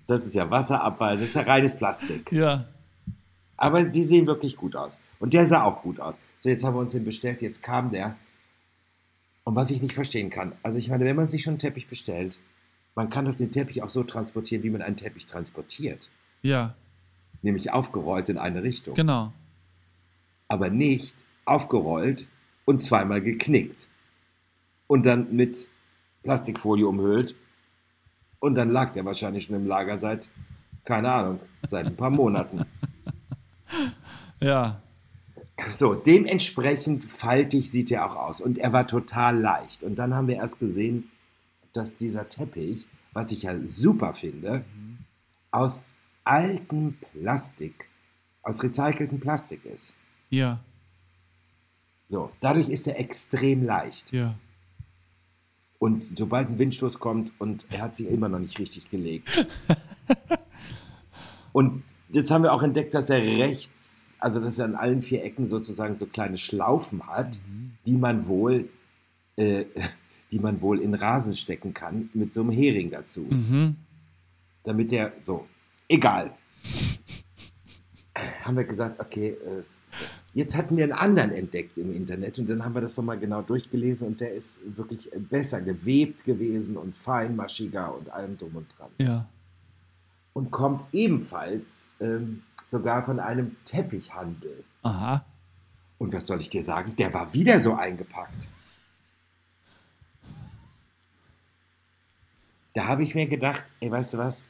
Das 0.08 0.26
ist 0.26 0.34
ja 0.34 0.50
Wasserabfall, 0.50 1.16
das 1.18 1.26
ist 1.30 1.36
ja 1.36 1.44
reines 1.44 1.78
Plastik. 1.78 2.32
Ja. 2.32 2.66
Aber 3.58 3.84
die 3.84 4.04
sehen 4.04 4.26
wirklich 4.26 4.56
gut 4.56 4.76
aus. 4.76 4.98
Und 5.20 5.34
der 5.34 5.46
sah 5.46 5.64
auch 5.64 5.84
gut 5.84 6.00
aus. 6.00 6.16
So, 6.40 6.50
jetzt 6.50 6.64
haben 6.64 6.76
wir 6.76 6.80
uns 6.80 6.94
den 6.94 7.06
bestellt, 7.06 7.42
jetzt 7.42 7.62
kam 7.62 7.92
der. 7.92 8.16
Und 9.44 9.56
was 9.56 9.70
ich 9.70 9.82
nicht 9.82 9.94
verstehen 9.94 10.30
kann, 10.30 10.54
also 10.64 10.80
ich 10.80 10.90
meine, 10.90 11.06
wenn 11.06 11.16
man 11.16 11.30
sich 11.30 11.44
schon 11.44 11.54
einen 11.54 11.60
Teppich 11.60 11.88
bestellt, 11.88 12.40
man 12.96 13.10
kann 13.10 13.26
doch 13.26 13.36
den 13.36 13.52
Teppich 13.52 13.82
auch 13.84 13.90
so 13.90 14.04
transportieren, 14.04 14.64
wie 14.64 14.70
man 14.70 14.82
einen 14.82 14.98
Teppich 14.98 15.26
transportiert. 15.26 16.10
Ja. 16.42 16.76
Nämlich 17.42 17.72
aufgerollt 17.72 18.30
in 18.30 18.38
eine 18.38 18.64
Richtung. 18.64 18.96
Genau. 18.96 19.32
Aber 20.48 20.70
nicht 20.70 21.16
aufgerollt 21.46 22.28
und 22.66 22.82
zweimal 22.82 23.22
geknickt. 23.22 23.88
Und 24.88 25.06
dann 25.06 25.36
mit 25.36 25.70
Plastikfolie 26.24 26.88
umhüllt. 26.88 27.36
Und 28.40 28.56
dann 28.56 28.70
lag 28.70 28.94
der 28.94 29.06
wahrscheinlich 29.06 29.46
schon 29.46 29.56
im 29.56 29.68
Lager 29.68 30.00
seit, 30.00 30.30
keine 30.86 31.12
Ahnung, 31.12 31.40
seit 31.68 31.86
ein 31.86 31.96
paar 31.96 32.10
Monaten. 32.10 32.66
Ja. 34.42 34.82
So, 35.72 35.94
dementsprechend 35.94 37.06
faltig 37.06 37.70
sieht 37.70 37.92
er 37.92 38.06
auch 38.06 38.16
aus. 38.16 38.40
Und 38.40 38.58
er 38.58 38.72
war 38.72 38.88
total 38.88 39.38
leicht. 39.38 39.84
Und 39.84 39.98
dann 40.00 40.16
haben 40.16 40.28
wir 40.28 40.36
erst 40.36 40.60
gesehen, 40.60 41.12
dass 41.74 41.96
dieser 41.96 42.30
Teppich, 42.30 42.88
was 43.14 43.32
ich 43.32 43.44
ja 43.44 43.56
super 43.66 44.14
finde, 44.14 44.66
mhm. 44.76 45.00
aus 45.52 45.86
altem 46.24 46.98
Plastik, 47.14 47.90
aus 48.44 48.64
recyceltem 48.64 49.20
Plastik 49.20 49.66
ist. 49.66 49.96
Ja. 50.30 50.60
So, 52.08 52.32
dadurch 52.40 52.70
ist 52.70 52.88
er 52.88 53.00
extrem 53.00 53.64
leicht. 53.64 54.12
Ja. 54.12 54.36
Und 55.80 56.18
sobald 56.18 56.50
ein 56.50 56.60
Windstoß 56.60 57.00
kommt 57.00 57.32
und 57.40 57.66
er 57.70 57.84
hat 57.84 57.96
sich 57.96 58.08
immer 58.08 58.28
noch 58.28 58.40
nicht 58.40 58.60
richtig 58.60 58.90
gelegt. 58.90 59.30
und 61.54 61.84
jetzt 62.10 62.32
haben 62.32 62.44
wir 62.44 62.54
auch 62.54 62.64
entdeckt, 62.64 62.94
dass 62.94 63.10
er 63.10 63.22
rechts, 63.22 64.16
also 64.20 64.42
dass 64.42 64.60
er 64.60 64.66
an 64.66 64.76
allen 64.76 65.02
vier 65.02 65.24
Ecken 65.24 65.48
sozusagen 65.48 65.96
so 65.96 66.06
kleine 66.06 66.38
Schlaufen 66.38 67.08
hat, 67.08 67.40
mhm. 67.48 67.78
die 67.86 67.96
man 67.96 68.28
wohl, 68.28 68.70
äh, 69.38 69.66
die 70.32 70.40
man 70.40 70.62
wohl 70.62 70.80
in 70.80 70.94
Rasen 70.94 71.34
stecken 71.34 71.74
kann 71.74 72.10
mit 72.14 72.34
so 72.34 72.42
einem 72.42 72.52
Hering 72.52 72.92
dazu. 72.92 73.28
Mhm. 73.30 73.76
Damit 74.64 74.92
der 74.92 75.14
so, 75.24 75.48
egal. 75.88 76.32
haben 78.44 78.58
wir 78.58 78.66
gesagt, 78.66 79.00
okay, 79.00 79.30
äh, 79.30 79.64
jetzt 80.34 80.56
hatten 80.56 80.78
wir 80.78 80.84
einen 80.84 80.94
anderen 80.94 81.32
entdeckt 81.32 81.78
im 81.78 81.96
Internet 81.96 82.40
und 82.40 82.50
dann 82.50 82.64
haben 82.64 82.76
wir 82.76 82.82
das 82.82 82.98
nochmal 82.98 83.18
genau 83.18 83.42
durchgelesen 83.42 84.08
und 84.08 84.22
der 84.22 84.34
ist 84.34 84.60
wirklich 84.78 85.10
besser 85.30 85.62
gewebt 85.62 86.26
gewesen 86.26 86.78
und 86.78 86.98
feinmaschiger 86.98 87.96
und 87.96 88.10
allem 88.12 88.38
drum 88.38 88.56
und 88.56 88.68
dran. 88.78 88.90
Ja 89.00 89.28
und 90.40 90.52
kommt 90.52 90.86
ebenfalls 90.94 91.88
ähm, 92.00 92.44
sogar 92.72 93.04
von 93.04 93.20
einem 93.20 93.58
Teppichhandel. 93.66 94.64
Aha. 94.84 95.26
Und 95.98 96.14
was 96.14 96.28
soll 96.28 96.40
ich 96.40 96.50
dir 96.50 96.64
sagen? 96.64 96.96
Der 96.96 97.14
war 97.14 97.34
wieder 97.34 97.60
so 97.60 97.74
eingepackt. 97.74 98.48
Da 102.74 102.86
habe 102.86 103.04
ich 103.04 103.16
mir 103.16 103.28
gedacht, 103.28 103.66
ey, 103.80 103.92
weißt 103.92 104.14
du 104.14 104.18
was? 104.18 104.46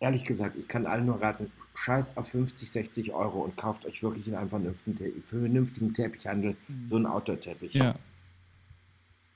Ehrlich 0.00 0.24
gesagt, 0.24 0.56
ich 0.56 0.68
kann 0.68 0.86
allen 0.86 1.06
nur 1.06 1.22
raten, 1.22 1.50
scheißt 1.74 2.16
auf 2.16 2.28
50, 2.28 2.70
60 2.70 3.12
Euro 3.12 3.40
und 3.40 3.56
kauft 3.56 3.86
euch 3.86 4.02
wirklich 4.02 4.28
in 4.28 4.34
einem 4.34 4.50
vernünftigen, 4.50 5.22
vernünftigen 5.22 5.94
Teppichhandel 5.94 6.56
mhm. 6.68 6.86
so 6.86 6.96
einen 6.96 7.06
Outdoor-Teppich. 7.06 7.74
Ja. 7.74 7.94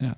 Ja, 0.01 0.17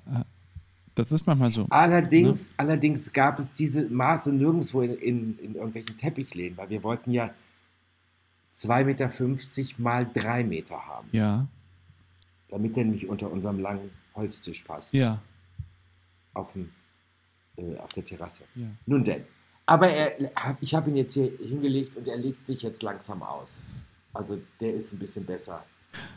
das 0.95 1.11
ist 1.11 1.25
manchmal 1.25 1.49
so. 1.49 1.65
Allerdings, 1.69 2.49
ne? 2.49 2.55
allerdings 2.57 3.11
gab 3.13 3.39
es 3.39 3.51
diese 3.51 3.83
Maße 3.89 4.33
nirgendwo 4.33 4.81
in, 4.81 4.95
in, 4.95 5.39
in 5.39 5.55
irgendwelchen 5.55 5.97
Teppichläden, 5.97 6.57
weil 6.57 6.69
wir 6.69 6.83
wollten 6.83 7.11
ja 7.11 7.33
2,50 8.51 8.83
Meter 8.83 9.81
mal 9.81 10.07
3 10.13 10.43
Meter 10.43 10.85
haben. 10.85 11.07
Ja. 11.11 11.47
Damit 12.49 12.75
der 12.75 12.83
nämlich 12.83 13.07
unter 13.07 13.31
unserem 13.31 13.59
langen 13.59 13.89
Holztisch 14.13 14.63
passt. 14.63 14.93
Ja. 14.93 15.21
Auf, 16.33 16.53
dem, 16.53 16.71
äh, 17.57 17.77
auf 17.77 17.89
der 17.93 18.05
Terrasse. 18.05 18.43
Ja. 18.55 18.67
Nun 18.85 19.03
denn. 19.03 19.23
Aber 19.65 19.89
er, 19.89 20.17
ich 20.59 20.73
habe 20.73 20.89
ihn 20.89 20.97
jetzt 20.97 21.13
hier 21.13 21.31
hingelegt 21.39 21.95
und 21.95 22.07
er 22.07 22.17
legt 22.17 22.45
sich 22.45 22.61
jetzt 22.61 22.83
langsam 22.83 23.23
aus. 23.23 23.61
Also 24.13 24.39
der 24.59 24.73
ist 24.73 24.93
ein 24.93 24.99
bisschen 24.99 25.25
besser 25.25 25.63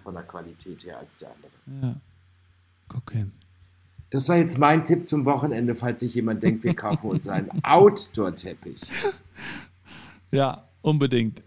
von 0.02 0.14
der 0.14 0.24
Qualität 0.24 0.84
her 0.84 0.98
als 0.98 1.18
der 1.18 1.30
andere. 1.30 1.52
Ja. 1.82 2.00
Okay. 2.96 3.26
Das 4.10 4.28
war 4.28 4.36
jetzt 4.36 4.58
mein 4.58 4.84
Tipp 4.84 5.08
zum 5.08 5.24
Wochenende, 5.24 5.74
falls 5.74 6.00
sich 6.00 6.14
jemand 6.14 6.42
denkt, 6.42 6.62
wir 6.62 6.74
kaufen 6.74 7.10
uns 7.10 7.26
einen 7.26 7.50
Outdoor-Teppich. 7.64 8.80
Ja, 10.30 10.68
unbedingt. 10.82 11.42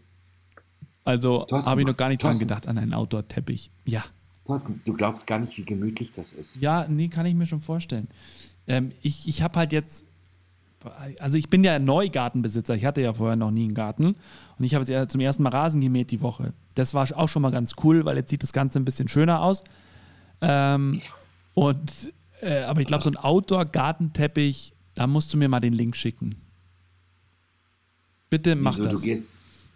Also 1.03 1.47
habe 1.49 1.81
ich 1.81 1.87
noch 1.87 1.95
gar 1.95 2.09
nicht 2.09 2.21
Thorsten, 2.21 2.47
dran 2.47 2.47
gedacht 2.49 2.67
an 2.67 2.77
einen 2.77 2.93
Outdoor-Teppich. 2.93 3.71
Ja. 3.85 4.03
Thorsten, 4.43 4.81
du 4.83 4.93
glaubst 4.93 5.25
gar 5.27 5.39
nicht, 5.39 5.57
wie 5.57 5.63
gemütlich 5.63 6.11
das 6.11 6.33
ist. 6.33 6.57
Ja, 6.57 6.85
nee, 6.87 7.07
kann 7.07 7.25
ich 7.25 7.35
mir 7.35 7.45
schon 7.45 7.59
vorstellen. 7.59 8.09
Ähm, 8.67 8.91
ich 9.01 9.27
ich 9.27 9.41
habe 9.41 9.57
halt 9.59 9.71
jetzt, 9.71 10.05
also 11.19 11.37
ich 11.37 11.49
bin 11.49 11.63
ja 11.63 11.79
Neugartenbesitzer. 11.79 12.75
Ich 12.75 12.85
hatte 12.85 13.01
ja 13.01 13.13
vorher 13.13 13.35
noch 13.35 13.51
nie 13.51 13.65
einen 13.65 13.73
Garten. 13.73 14.15
Und 14.57 14.65
ich 14.65 14.75
habe 14.75 14.85
jetzt 14.85 15.11
zum 15.11 15.21
ersten 15.21 15.43
Mal 15.43 15.49
Rasen 15.49 15.81
gemäht 15.81 16.11
die 16.11 16.21
Woche. 16.21 16.53
Das 16.75 16.93
war 16.93 17.07
auch 17.17 17.29
schon 17.29 17.41
mal 17.41 17.51
ganz 17.51 17.73
cool, 17.83 18.05
weil 18.05 18.17
jetzt 18.17 18.29
sieht 18.29 18.43
das 18.43 18.53
Ganze 18.53 18.79
ein 18.79 18.85
bisschen 18.85 19.07
schöner 19.07 19.41
aus. 19.41 19.63
Ähm, 20.41 21.01
Und, 21.57 22.13
äh, 22.41 22.61
aber 22.61 22.81
ich 22.81 22.87
glaube, 22.87 23.03
so 23.03 23.09
ein 23.09 23.17
Outdoor-Gartenteppich, 23.17 24.73
da 24.93 25.07
musst 25.07 25.33
du 25.33 25.37
mir 25.37 25.49
mal 25.49 25.59
den 25.59 25.73
Link 25.73 25.95
schicken. 25.95 26.35
Bitte 28.29 28.55
mach 28.55 28.73
wieso, 28.77 28.83
das. 28.83 29.01
Du 29.01 29.07
gehst, 29.07 29.33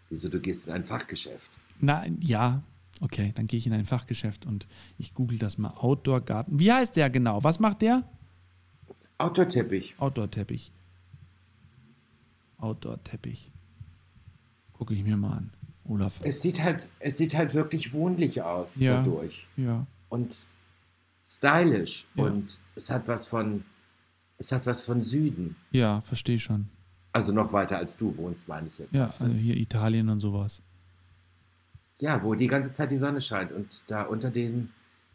wieso 0.10 0.30
du 0.30 0.40
gehst 0.40 0.68
in 0.68 0.74
ein 0.74 0.84
Fachgeschäft? 0.84 1.60
Nein, 1.80 2.20
ja. 2.22 2.62
Okay, 3.00 3.32
dann 3.34 3.48
gehe 3.48 3.58
ich 3.58 3.66
in 3.66 3.74
ein 3.74 3.86
Fachgeschäft 3.86 4.46
und 4.46 4.68
ich 5.00 5.16
google 5.16 5.40
das 5.40 5.58
mal. 5.58 5.72
Outdoor-Garten. 5.72 6.60
Wie 6.60 6.72
heißt 6.72 6.96
der 6.96 7.10
genau? 7.10 7.44
Was 7.44 7.60
macht 7.60 7.82
der? 7.82 8.04
Outdoor-Teppich. 9.22 9.96
Outdoor-Teppich. 10.00 10.72
Outdoor-Teppich. 12.58 13.52
Gucke 14.74 14.94
ich 14.94 15.04
mir 15.04 15.18
mal 15.18 15.38
an. 15.38 15.50
Olaf. 15.86 16.20
Es 16.24 16.42
sieht 16.42 16.62
halt, 16.62 16.88
es 17.00 17.18
sieht 17.18 17.36
halt 17.36 17.54
wirklich 17.54 17.94
wohnlich 17.94 18.42
aus 18.42 18.76
Ja. 18.76 18.98
dadurch. 18.98 19.48
Ja. 19.58 19.86
Und 20.10 20.46
stylisch. 21.26 22.08
Ja. 22.16 22.26
Und 22.26 22.60
es 22.76 22.90
hat 22.90 23.08
was 23.08 23.28
von, 23.28 23.64
es 24.38 24.52
hat 24.52 24.66
was 24.66 24.86
von 24.86 25.02
Süden. 25.04 25.56
Ja, 25.72 26.02
verstehe 26.02 26.40
schon. 26.40 26.68
Also 27.14 27.34
noch 27.34 27.52
weiter 27.52 27.78
als 27.78 27.98
du 27.98 28.16
wohnst, 28.18 28.48
meine 28.48 28.68
ich 28.68 28.78
jetzt. 28.78 28.94
Ja, 28.94 29.06
also 29.06 29.26
hier 29.28 29.58
Italien 29.58 30.10
und 30.10 30.20
sowas. 30.20 30.62
ja, 32.00 32.24
wo 32.24 32.34
die 32.36 32.48
ganze 32.48 32.74
Zeit 32.74 32.90
die 32.90 32.98
Sonne 32.98 33.22
scheint 33.22 33.52
und 33.52 33.84
da 33.88 34.04
unter 34.04 34.32
den 34.32 34.72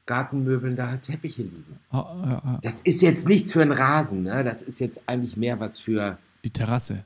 Gartenmöbeln 0.07 0.77
da 0.77 0.97
Teppiche 0.97 1.43
liegen. 1.43 1.79
Ah, 1.91 2.17
ja, 2.23 2.43
ja. 2.45 2.59
Das 2.63 2.81
ist 2.81 3.03
jetzt 3.03 3.29
nichts 3.29 3.53
für 3.53 3.63
einen 3.63 3.73
Rasen, 3.73 4.23
ne? 4.23 4.45
Das 4.45 4.63
ist 4.63 4.79
jetzt 4.79 5.01
eigentlich 5.07 5.37
mehr 5.37 5.59
was 5.59 5.79
für 5.79 6.19
Die 6.45 6.51
Terrasse. 6.51 7.05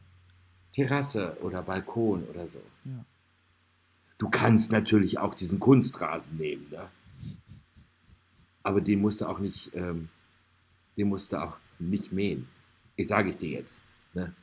Terrasse 0.72 1.36
oder 1.42 1.62
Balkon 1.62 2.24
oder 2.24 2.46
so. 2.46 2.60
Ja. 2.84 3.04
Du 4.18 4.28
kannst 4.28 4.70
natürlich 4.70 5.18
auch 5.18 5.34
diesen 5.34 5.58
Kunstrasen 5.58 6.36
nehmen, 6.36 6.66
ne? 6.70 6.90
Aber 8.62 8.82
den 8.82 9.00
musst 9.00 9.22
du 9.22 9.26
auch 9.26 9.38
nicht, 9.38 9.74
ähm, 9.74 10.10
den 10.96 11.08
musst 11.08 11.32
du 11.32 11.42
auch 11.42 11.56
nicht 11.78 12.12
mähen. 12.12 12.46
Ich 12.96 13.08
sage 13.08 13.30
ich 13.30 13.36
dir 13.38 13.48
jetzt. 13.48 13.80
Ne? 14.12 14.34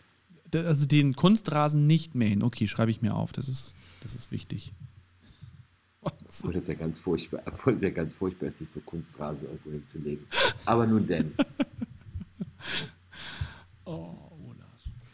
Also 0.54 0.88
den 0.88 1.16
Kunstrasen 1.16 1.86
nicht 1.86 2.16
mähen. 2.16 2.42
Okay, 2.42 2.68
schreibe 2.68 2.90
ich 2.90 3.04
mir 3.04 3.14
auf. 3.14 3.32
Das 3.32 3.48
ist, 3.48 3.76
das 4.02 4.16
ist 4.16 4.32
wichtig. 4.32 4.74
Obwohl 6.28 6.54
das 6.54 6.68
ja 6.68 6.74
ganz 6.74 7.00
furchtbar, 7.00 7.42
obwohl 7.46 7.74
das 7.74 7.84
ja 7.84 7.90
ganz 7.90 8.16
furchtbar 8.16 8.48
ist, 8.48 8.58
sich 8.60 8.70
so 8.70 8.80
Kunstrasen 8.82 9.44
irgendwo 9.44 9.72
hinzulegen. 9.72 10.26
Aber 10.66 10.86
nun 10.86 11.08
denn. 11.08 11.34
Oh, 13.86 14.14
Olaf. 14.46 14.68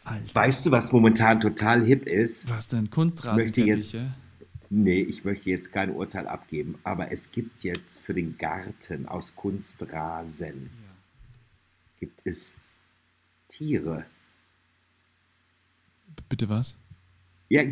Alter. 0.03 0.34
Weißt 0.34 0.65
du, 0.65 0.71
was 0.71 0.91
momentan 0.91 1.39
total 1.39 1.86
hip 1.86 2.08
ist? 2.08 2.49
Was 2.49 2.69
denn? 2.69 2.79
Möchte 2.79 2.95
Kunstrasenteppiche? 2.95 4.12
Nee, 4.71 5.01
ich 5.01 5.23
möchte 5.23 5.51
jetzt 5.51 5.71
kein 5.71 5.91
Urteil 5.91 6.27
abgeben, 6.27 6.79
aber 6.84 7.12
es 7.12 7.29
gibt 7.29 7.63
jetzt 7.63 7.99
für 7.99 8.15
den 8.15 8.36
Garten 8.39 9.08
aus 9.08 9.36
Kunstrasen 9.36 10.71
gibt 12.03 12.21
es 12.25 12.56
Tiere. 13.47 14.06
Bitte 16.27 16.49
was? 16.49 16.77
Ja, 17.47 17.63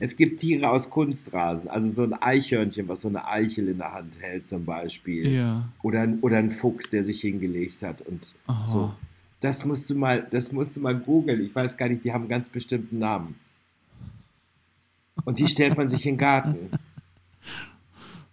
es 0.00 0.16
gibt 0.16 0.40
Tiere 0.40 0.70
aus 0.70 0.90
Kunstrasen, 0.90 1.68
also 1.68 1.88
so 1.88 2.02
ein 2.02 2.14
Eichhörnchen, 2.14 2.88
was 2.88 3.02
so 3.02 3.08
eine 3.08 3.26
Eichel 3.26 3.68
in 3.68 3.78
der 3.78 3.92
Hand 3.92 4.20
hält 4.20 4.48
zum 4.48 4.64
Beispiel. 4.64 5.28
Ja. 5.28 5.68
Oder, 5.82 6.02
ein, 6.02 6.20
oder 6.20 6.38
ein 6.38 6.50
Fuchs, 6.50 6.90
der 6.90 7.04
sich 7.04 7.20
hingelegt 7.20 7.82
hat 7.82 8.02
und 8.02 8.34
Aha. 8.46 8.66
so. 8.66 8.94
Das 9.40 9.64
musst 9.64 9.88
du 9.90 9.94
mal, 9.94 10.26
das 10.30 10.52
musst 10.52 10.76
du 10.76 10.80
mal 10.80 10.98
googeln. 10.98 11.44
Ich 11.44 11.54
weiß 11.54 11.76
gar 11.76 11.88
nicht, 11.88 12.04
die 12.04 12.12
haben 12.12 12.22
einen 12.22 12.30
ganz 12.30 12.48
bestimmten 12.48 12.98
Namen. 12.98 13.36
Und 15.24 15.38
die 15.38 15.48
stellt 15.48 15.76
man 15.76 15.88
sich 15.88 16.06
in 16.06 16.14
den 16.14 16.18
Garten. 16.18 16.70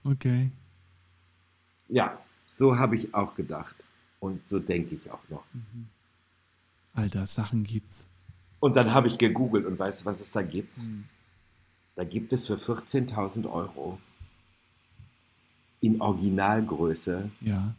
Okay. 0.05 0.51
Ja, 1.87 2.19
so 2.45 2.77
habe 2.77 2.97
ich 2.97 3.13
auch 3.13 3.35
gedacht. 3.35 3.85
Und 4.19 4.47
so 4.49 4.59
denke 4.59 4.95
ich 4.95 5.09
auch 5.09 5.21
noch. 5.29 5.45
Alter, 6.93 7.25
Sachen 7.25 7.63
gibt's. 7.63 8.05
Und 8.59 8.75
dann 8.75 8.93
habe 8.93 9.07
ich 9.07 9.17
gegoogelt 9.17 9.65
und 9.65 9.79
weißt 9.79 10.01
du, 10.01 10.05
was 10.05 10.19
es 10.19 10.31
da 10.31 10.41
gibt? 10.41 10.77
Hm. 10.77 11.05
Da 11.95 12.03
gibt 12.03 12.33
es 12.33 12.47
für 12.47 12.55
14.000 12.57 13.49
Euro 13.51 13.99
in 15.79 16.01
Originalgröße 16.01 17.29
Ja. 17.41 17.75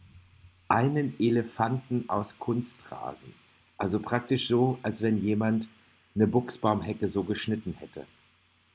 einen 0.67 1.13
Elefanten 1.19 2.09
aus 2.09 2.37
Kunstrasen. 2.39 3.33
Also 3.77 3.99
praktisch 3.99 4.47
so, 4.47 4.79
als 4.83 5.01
wenn 5.01 5.21
jemand 5.21 5.67
eine 6.15 6.27
Buchsbaumhecke 6.27 7.07
so 7.07 7.23
geschnitten 7.23 7.73
hätte. 7.73 8.05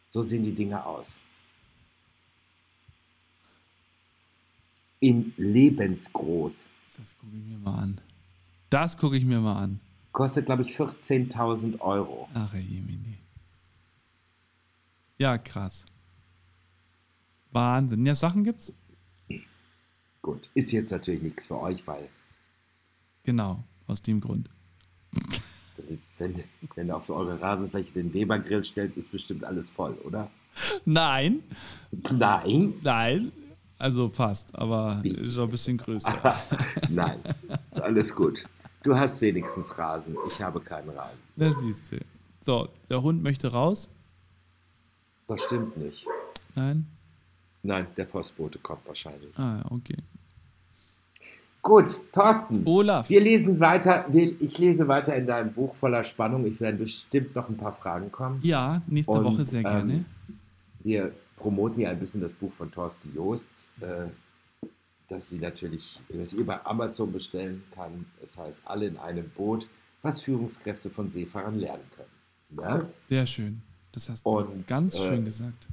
So 0.09 0.20
sehen 0.22 0.44
die 0.44 0.55
Dinge 0.55 0.85
aus. 0.85 1.20
In 4.98 5.33
lebensgroß. 5.38 6.68
Das 6.98 7.14
gucke 7.18 7.37
ich 7.37 7.44
mir 7.44 7.59
mal 7.59 7.79
an. 7.79 8.00
Das 8.68 8.98
gucke 8.98 9.16
ich 9.16 9.24
mir 9.24 9.40
mal 9.40 9.62
an. 9.62 9.81
Kostet, 10.12 10.46
glaube 10.46 10.62
ich, 10.62 10.76
14.000 10.76 11.81
Euro. 11.81 12.29
Ach, 12.35 12.53
Jemini. 12.53 13.16
Ja, 15.20 15.37
krass. 15.37 15.85
Wahnsinn. 17.52 18.06
Ja, 18.06 18.14
Sachen 18.14 18.42
gibt's? 18.42 18.72
Gut, 20.22 20.48
ist 20.54 20.72
jetzt 20.72 20.90
natürlich 20.90 21.20
nichts 21.20 21.46
für 21.46 21.61
euch, 21.61 21.87
weil 21.87 22.09
Genau, 23.24 23.62
aus 23.87 24.00
dem 24.00 24.20
Grund. 24.22 24.48
wenn, 26.16 26.42
wenn 26.74 26.88
du 26.88 26.96
auf 26.96 27.11
eure 27.11 27.38
Rasenfläche 27.38 27.92
den 27.92 28.14
Weber-Grill 28.14 28.64
stellst, 28.64 28.96
ist 28.96 29.12
bestimmt 29.12 29.44
alles 29.44 29.68
voll, 29.68 29.92
oder? 30.04 30.30
Nein, 30.87 31.42
Nein, 32.11 32.74
nein. 32.83 33.33
Also 33.76 34.09
fast, 34.09 34.54
aber 34.54 35.00
Wie? 35.02 35.11
ist 35.11 35.35
schon 35.35 35.44
ein 35.44 35.50
bisschen 35.50 35.76
größer. 35.76 36.35
nein, 36.88 37.18
alles 37.72 38.14
gut. 38.14 38.46
Du 38.83 38.96
hast 38.96 39.20
wenigstens 39.20 39.76
Rasen, 39.76 40.16
ich 40.28 40.40
habe 40.40 40.61
keinen 40.61 40.88
Rasen. 40.90 41.20
Das 41.37 41.59
siehst 41.61 41.92
du. 41.92 41.98
So, 42.40 42.68
der 42.88 43.02
Hund 43.02 43.22
möchte 43.22 43.52
raus. 43.52 43.90
Das 45.31 45.45
stimmt 45.45 45.77
nicht. 45.77 46.09
Nein? 46.57 46.87
Nein, 47.62 47.87
der 47.97 48.05
Postbote 48.05 48.59
kommt 48.59 48.81
wahrscheinlich. 48.85 49.31
Ah, 49.38 49.64
okay. 49.71 49.95
Gut, 51.62 52.01
Thorsten. 52.11 52.62
Olaf. 52.66 53.09
Wir 53.09 53.21
lesen 53.21 53.61
weiter. 53.61 54.07
Ich 54.12 54.59
lese 54.59 54.88
weiter 54.88 55.14
in 55.14 55.29
deinem 55.29 55.53
Buch 55.53 55.77
voller 55.77 56.03
Spannung. 56.03 56.45
Ich 56.47 56.61
werde 56.61 56.79
bestimmt 56.79 57.37
noch 57.37 57.49
ein 57.49 57.57
paar 57.57 57.73
Fragen 57.73 58.11
kommen. 58.11 58.40
Ja, 58.43 58.83
nächste 58.88 59.12
Und, 59.12 59.25
Woche 59.25 59.45
sehr 59.45 59.61
ähm, 59.61 59.64
gerne. 59.64 60.05
Wir 60.81 61.12
promoten 61.37 61.81
ja 61.81 61.90
ein 61.90 62.01
bisschen 62.01 62.21
das 62.21 62.33
Buch 62.33 62.53
von 62.53 62.73
Thorsten 62.73 63.14
Joost, 63.14 63.69
äh, 63.81 64.66
das 65.07 65.29
Sie 65.29 65.38
natürlich, 65.38 66.01
das 66.09 66.33
ihr 66.33 66.45
bei 66.45 66.59
Amazon 66.66 67.12
bestellen 67.12 67.62
kann. 67.73 68.07
Es 68.21 68.37
heißt 68.37 68.62
Alle 68.64 68.87
in 68.87 68.97
einem 68.97 69.31
Boot, 69.31 69.69
was 70.03 70.23
Führungskräfte 70.23 70.90
von 70.90 71.12
Seefahrern 71.12 71.57
lernen 71.57 71.85
können. 71.95 72.61
Ja, 72.69 72.81
Sehr 73.09 73.27
schön. 73.29 73.62
Das 73.92 74.09
hast 74.09 74.24
du 74.24 74.31
und, 74.31 74.66
ganz 74.66 74.94
äh, 74.94 74.98
schön 74.98 75.24
gesagt. 75.24 75.66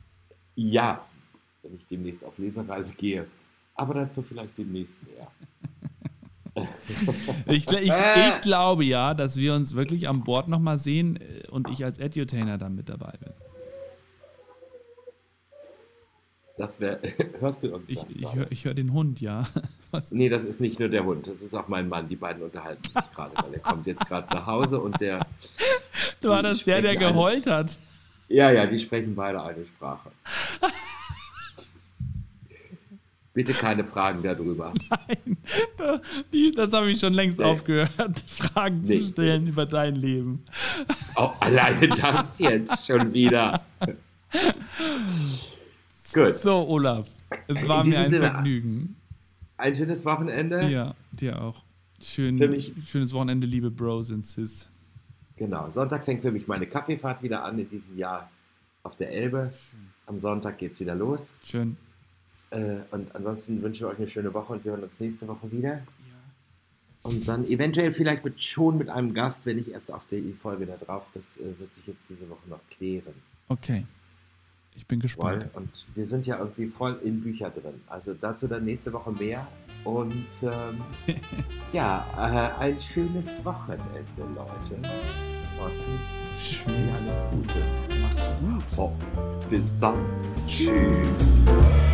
ja 0.55 1.01
wenn 1.67 1.77
ich 1.77 1.87
demnächst 1.87 2.23
auf 2.23 2.37
Lesereise 2.37 2.95
gehe. 2.95 3.25
Aber 3.75 3.93
dazu 3.93 4.21
vielleicht 4.21 4.57
demnächst 4.57 4.95
mehr. 5.03 5.27
Ich, 7.45 7.71
ich, 7.71 7.91
Äh. 7.91 8.29
ich 8.29 8.41
glaube 8.41 8.83
ja, 8.83 9.13
dass 9.13 9.37
wir 9.37 9.53
uns 9.53 9.75
wirklich 9.75 10.09
an 10.09 10.23
Bord 10.23 10.47
nochmal 10.47 10.79
sehen 10.79 11.17
äh, 11.17 11.47
und 11.51 11.69
ich 11.69 11.85
als 11.85 11.99
Edutainer 11.99 12.57
dann 12.57 12.73
mit 12.73 12.89
dabei 12.89 13.13
bin. 13.19 13.31
Das 16.57 16.79
wäre, 16.79 16.99
hörst 17.39 17.61
du 17.61 17.67
irgendwas? 17.67 18.07
Ich, 18.09 18.21
ich 18.21 18.33
höre 18.33 18.47
hör 18.49 18.73
den 18.73 18.91
Hund, 18.91 19.21
ja. 19.21 19.45
Was? 19.91 20.11
Nee, 20.11 20.29
das 20.29 20.45
ist 20.45 20.59
nicht 20.59 20.79
nur 20.79 20.89
der 20.89 21.05
Hund, 21.05 21.27
das 21.27 21.43
ist 21.43 21.53
auch 21.53 21.67
mein 21.67 21.87
Mann. 21.87 22.09
Die 22.09 22.15
beiden 22.15 22.41
unterhalten 22.41 22.81
sich 22.81 23.11
gerade, 23.13 23.35
weil 23.35 23.53
er 23.53 23.59
kommt 23.59 23.85
jetzt 23.85 24.07
gerade 24.07 24.33
nach 24.33 24.47
Hause 24.47 24.79
und 24.79 24.99
der. 24.99 25.19
War 26.23 26.41
das 26.41 26.63
der, 26.63 26.81
der 26.81 26.95
geheult 26.95 27.45
hat? 27.45 27.77
Ja, 28.29 28.51
ja, 28.51 28.65
die 28.65 28.79
sprechen 28.79 29.15
beide 29.15 29.41
eine 29.41 29.65
Sprache. 29.65 30.11
Bitte 33.33 33.53
keine 33.53 33.85
Fragen 33.85 34.23
darüber. 34.23 34.73
Die, 36.33 36.51
das 36.53 36.73
habe 36.73 36.89
ich 36.89 36.99
schon 36.99 37.13
längst 37.13 37.37
Nee. 37.37 37.45
aufgehört, 37.45 38.19
Fragen 38.27 38.81
Nee. 38.81 38.99
zu 39.01 39.07
stellen 39.09 39.45
über 39.47 39.67
dein 39.67 39.95
Leben. 39.95 40.43
Oh, 41.15 41.29
alleine 41.39 41.87
das 41.89 42.39
jetzt 42.39 42.87
schon 42.87 43.13
wieder. 43.13 43.61
Gut. 46.13 46.35
So, 46.35 46.67
Olaf, 46.67 47.07
es 47.47 47.67
war 47.67 47.85
mir 47.85 47.99
ein 47.99 48.05
Sinne- 48.07 48.31
Vergnügen. 48.31 48.95
Ein 49.57 49.75
schönes 49.75 50.03
Wochenende. 50.05 50.67
Ja, 50.69 50.95
dir 51.11 51.39
auch. 51.41 51.63
Schön, 52.01 52.37
Für 52.37 52.47
mich- 52.47 52.73
schönes 52.87 53.13
Wochenende, 53.13 53.45
liebe 53.45 53.69
Bros 53.69 54.09
und 54.11 54.25
Sis. 54.25 54.67
Genau. 55.37 55.69
Sonntag 55.69 56.03
fängt 56.03 56.21
für 56.21 56.31
mich 56.31 56.47
meine 56.47 56.65
Kaffeefahrt 56.65 57.23
wieder 57.23 57.43
an 57.43 57.59
in 57.59 57.69
diesem 57.69 57.97
Jahr 57.97 58.29
auf 58.83 58.95
der 58.95 59.11
Elbe. 59.11 59.53
Am 60.05 60.19
Sonntag 60.19 60.57
geht 60.57 60.73
es 60.73 60.79
wieder 60.79 60.95
los. 60.95 61.33
Schön. 61.43 61.77
Äh, 62.49 62.77
und 62.91 63.13
ansonsten 63.15 63.61
wünschen 63.61 63.81
wir 63.81 63.89
euch 63.89 63.97
eine 63.97 64.09
schöne 64.09 64.33
Woche 64.33 64.53
und 64.53 64.65
wir 64.65 64.71
hören 64.71 64.83
uns 64.83 64.99
nächste 64.99 65.27
Woche 65.27 65.51
wieder. 65.51 65.81
Und 67.03 67.27
dann 67.27 67.45
eventuell 67.47 67.93
vielleicht 67.93 68.25
mit, 68.25 68.41
schon 68.41 68.77
mit 68.77 68.89
einem 68.89 69.13
Gast, 69.13 69.45
wenn 69.45 69.57
nicht 69.57 69.69
erst 69.69 69.91
auf 69.91 70.05
die 70.09 70.33
Folge 70.33 70.65
da 70.65 70.75
drauf. 70.75 71.09
Das 71.13 71.37
äh, 71.37 71.59
wird 71.59 71.73
sich 71.73 71.85
jetzt 71.87 72.09
diese 72.09 72.29
Woche 72.29 72.49
noch 72.49 72.59
klären. 72.69 73.13
Okay. 73.47 73.85
Ich 74.77 74.85
bin 74.85 74.99
gespannt. 74.99 75.47
Voll. 75.51 75.63
Und 75.63 75.69
wir 75.95 76.05
sind 76.05 76.27
ja 76.27 76.37
irgendwie 76.37 76.67
voll 76.67 76.99
in 77.03 77.21
Bücher 77.21 77.49
drin. 77.49 77.81
Also 77.87 78.13
dazu 78.13 78.47
dann 78.47 78.63
nächste 78.63 78.93
Woche 78.93 79.11
mehr. 79.11 79.47
Und 79.83 80.13
ähm, 80.43 80.81
ja, 81.73 82.05
äh, 82.15 82.63
ein 82.63 82.79
schönes 82.79 83.43
Wochenende, 83.43 83.83
Leute. 84.35 84.79
Thorsten, 85.57 85.99
alles 86.93 87.23
Gute. 87.31 87.59
Mach's 88.01 88.29
gut. 88.39 88.77
Oh, 88.77 88.91
bis 89.49 89.77
dann. 89.79 89.97
Tschüss. 90.47 91.86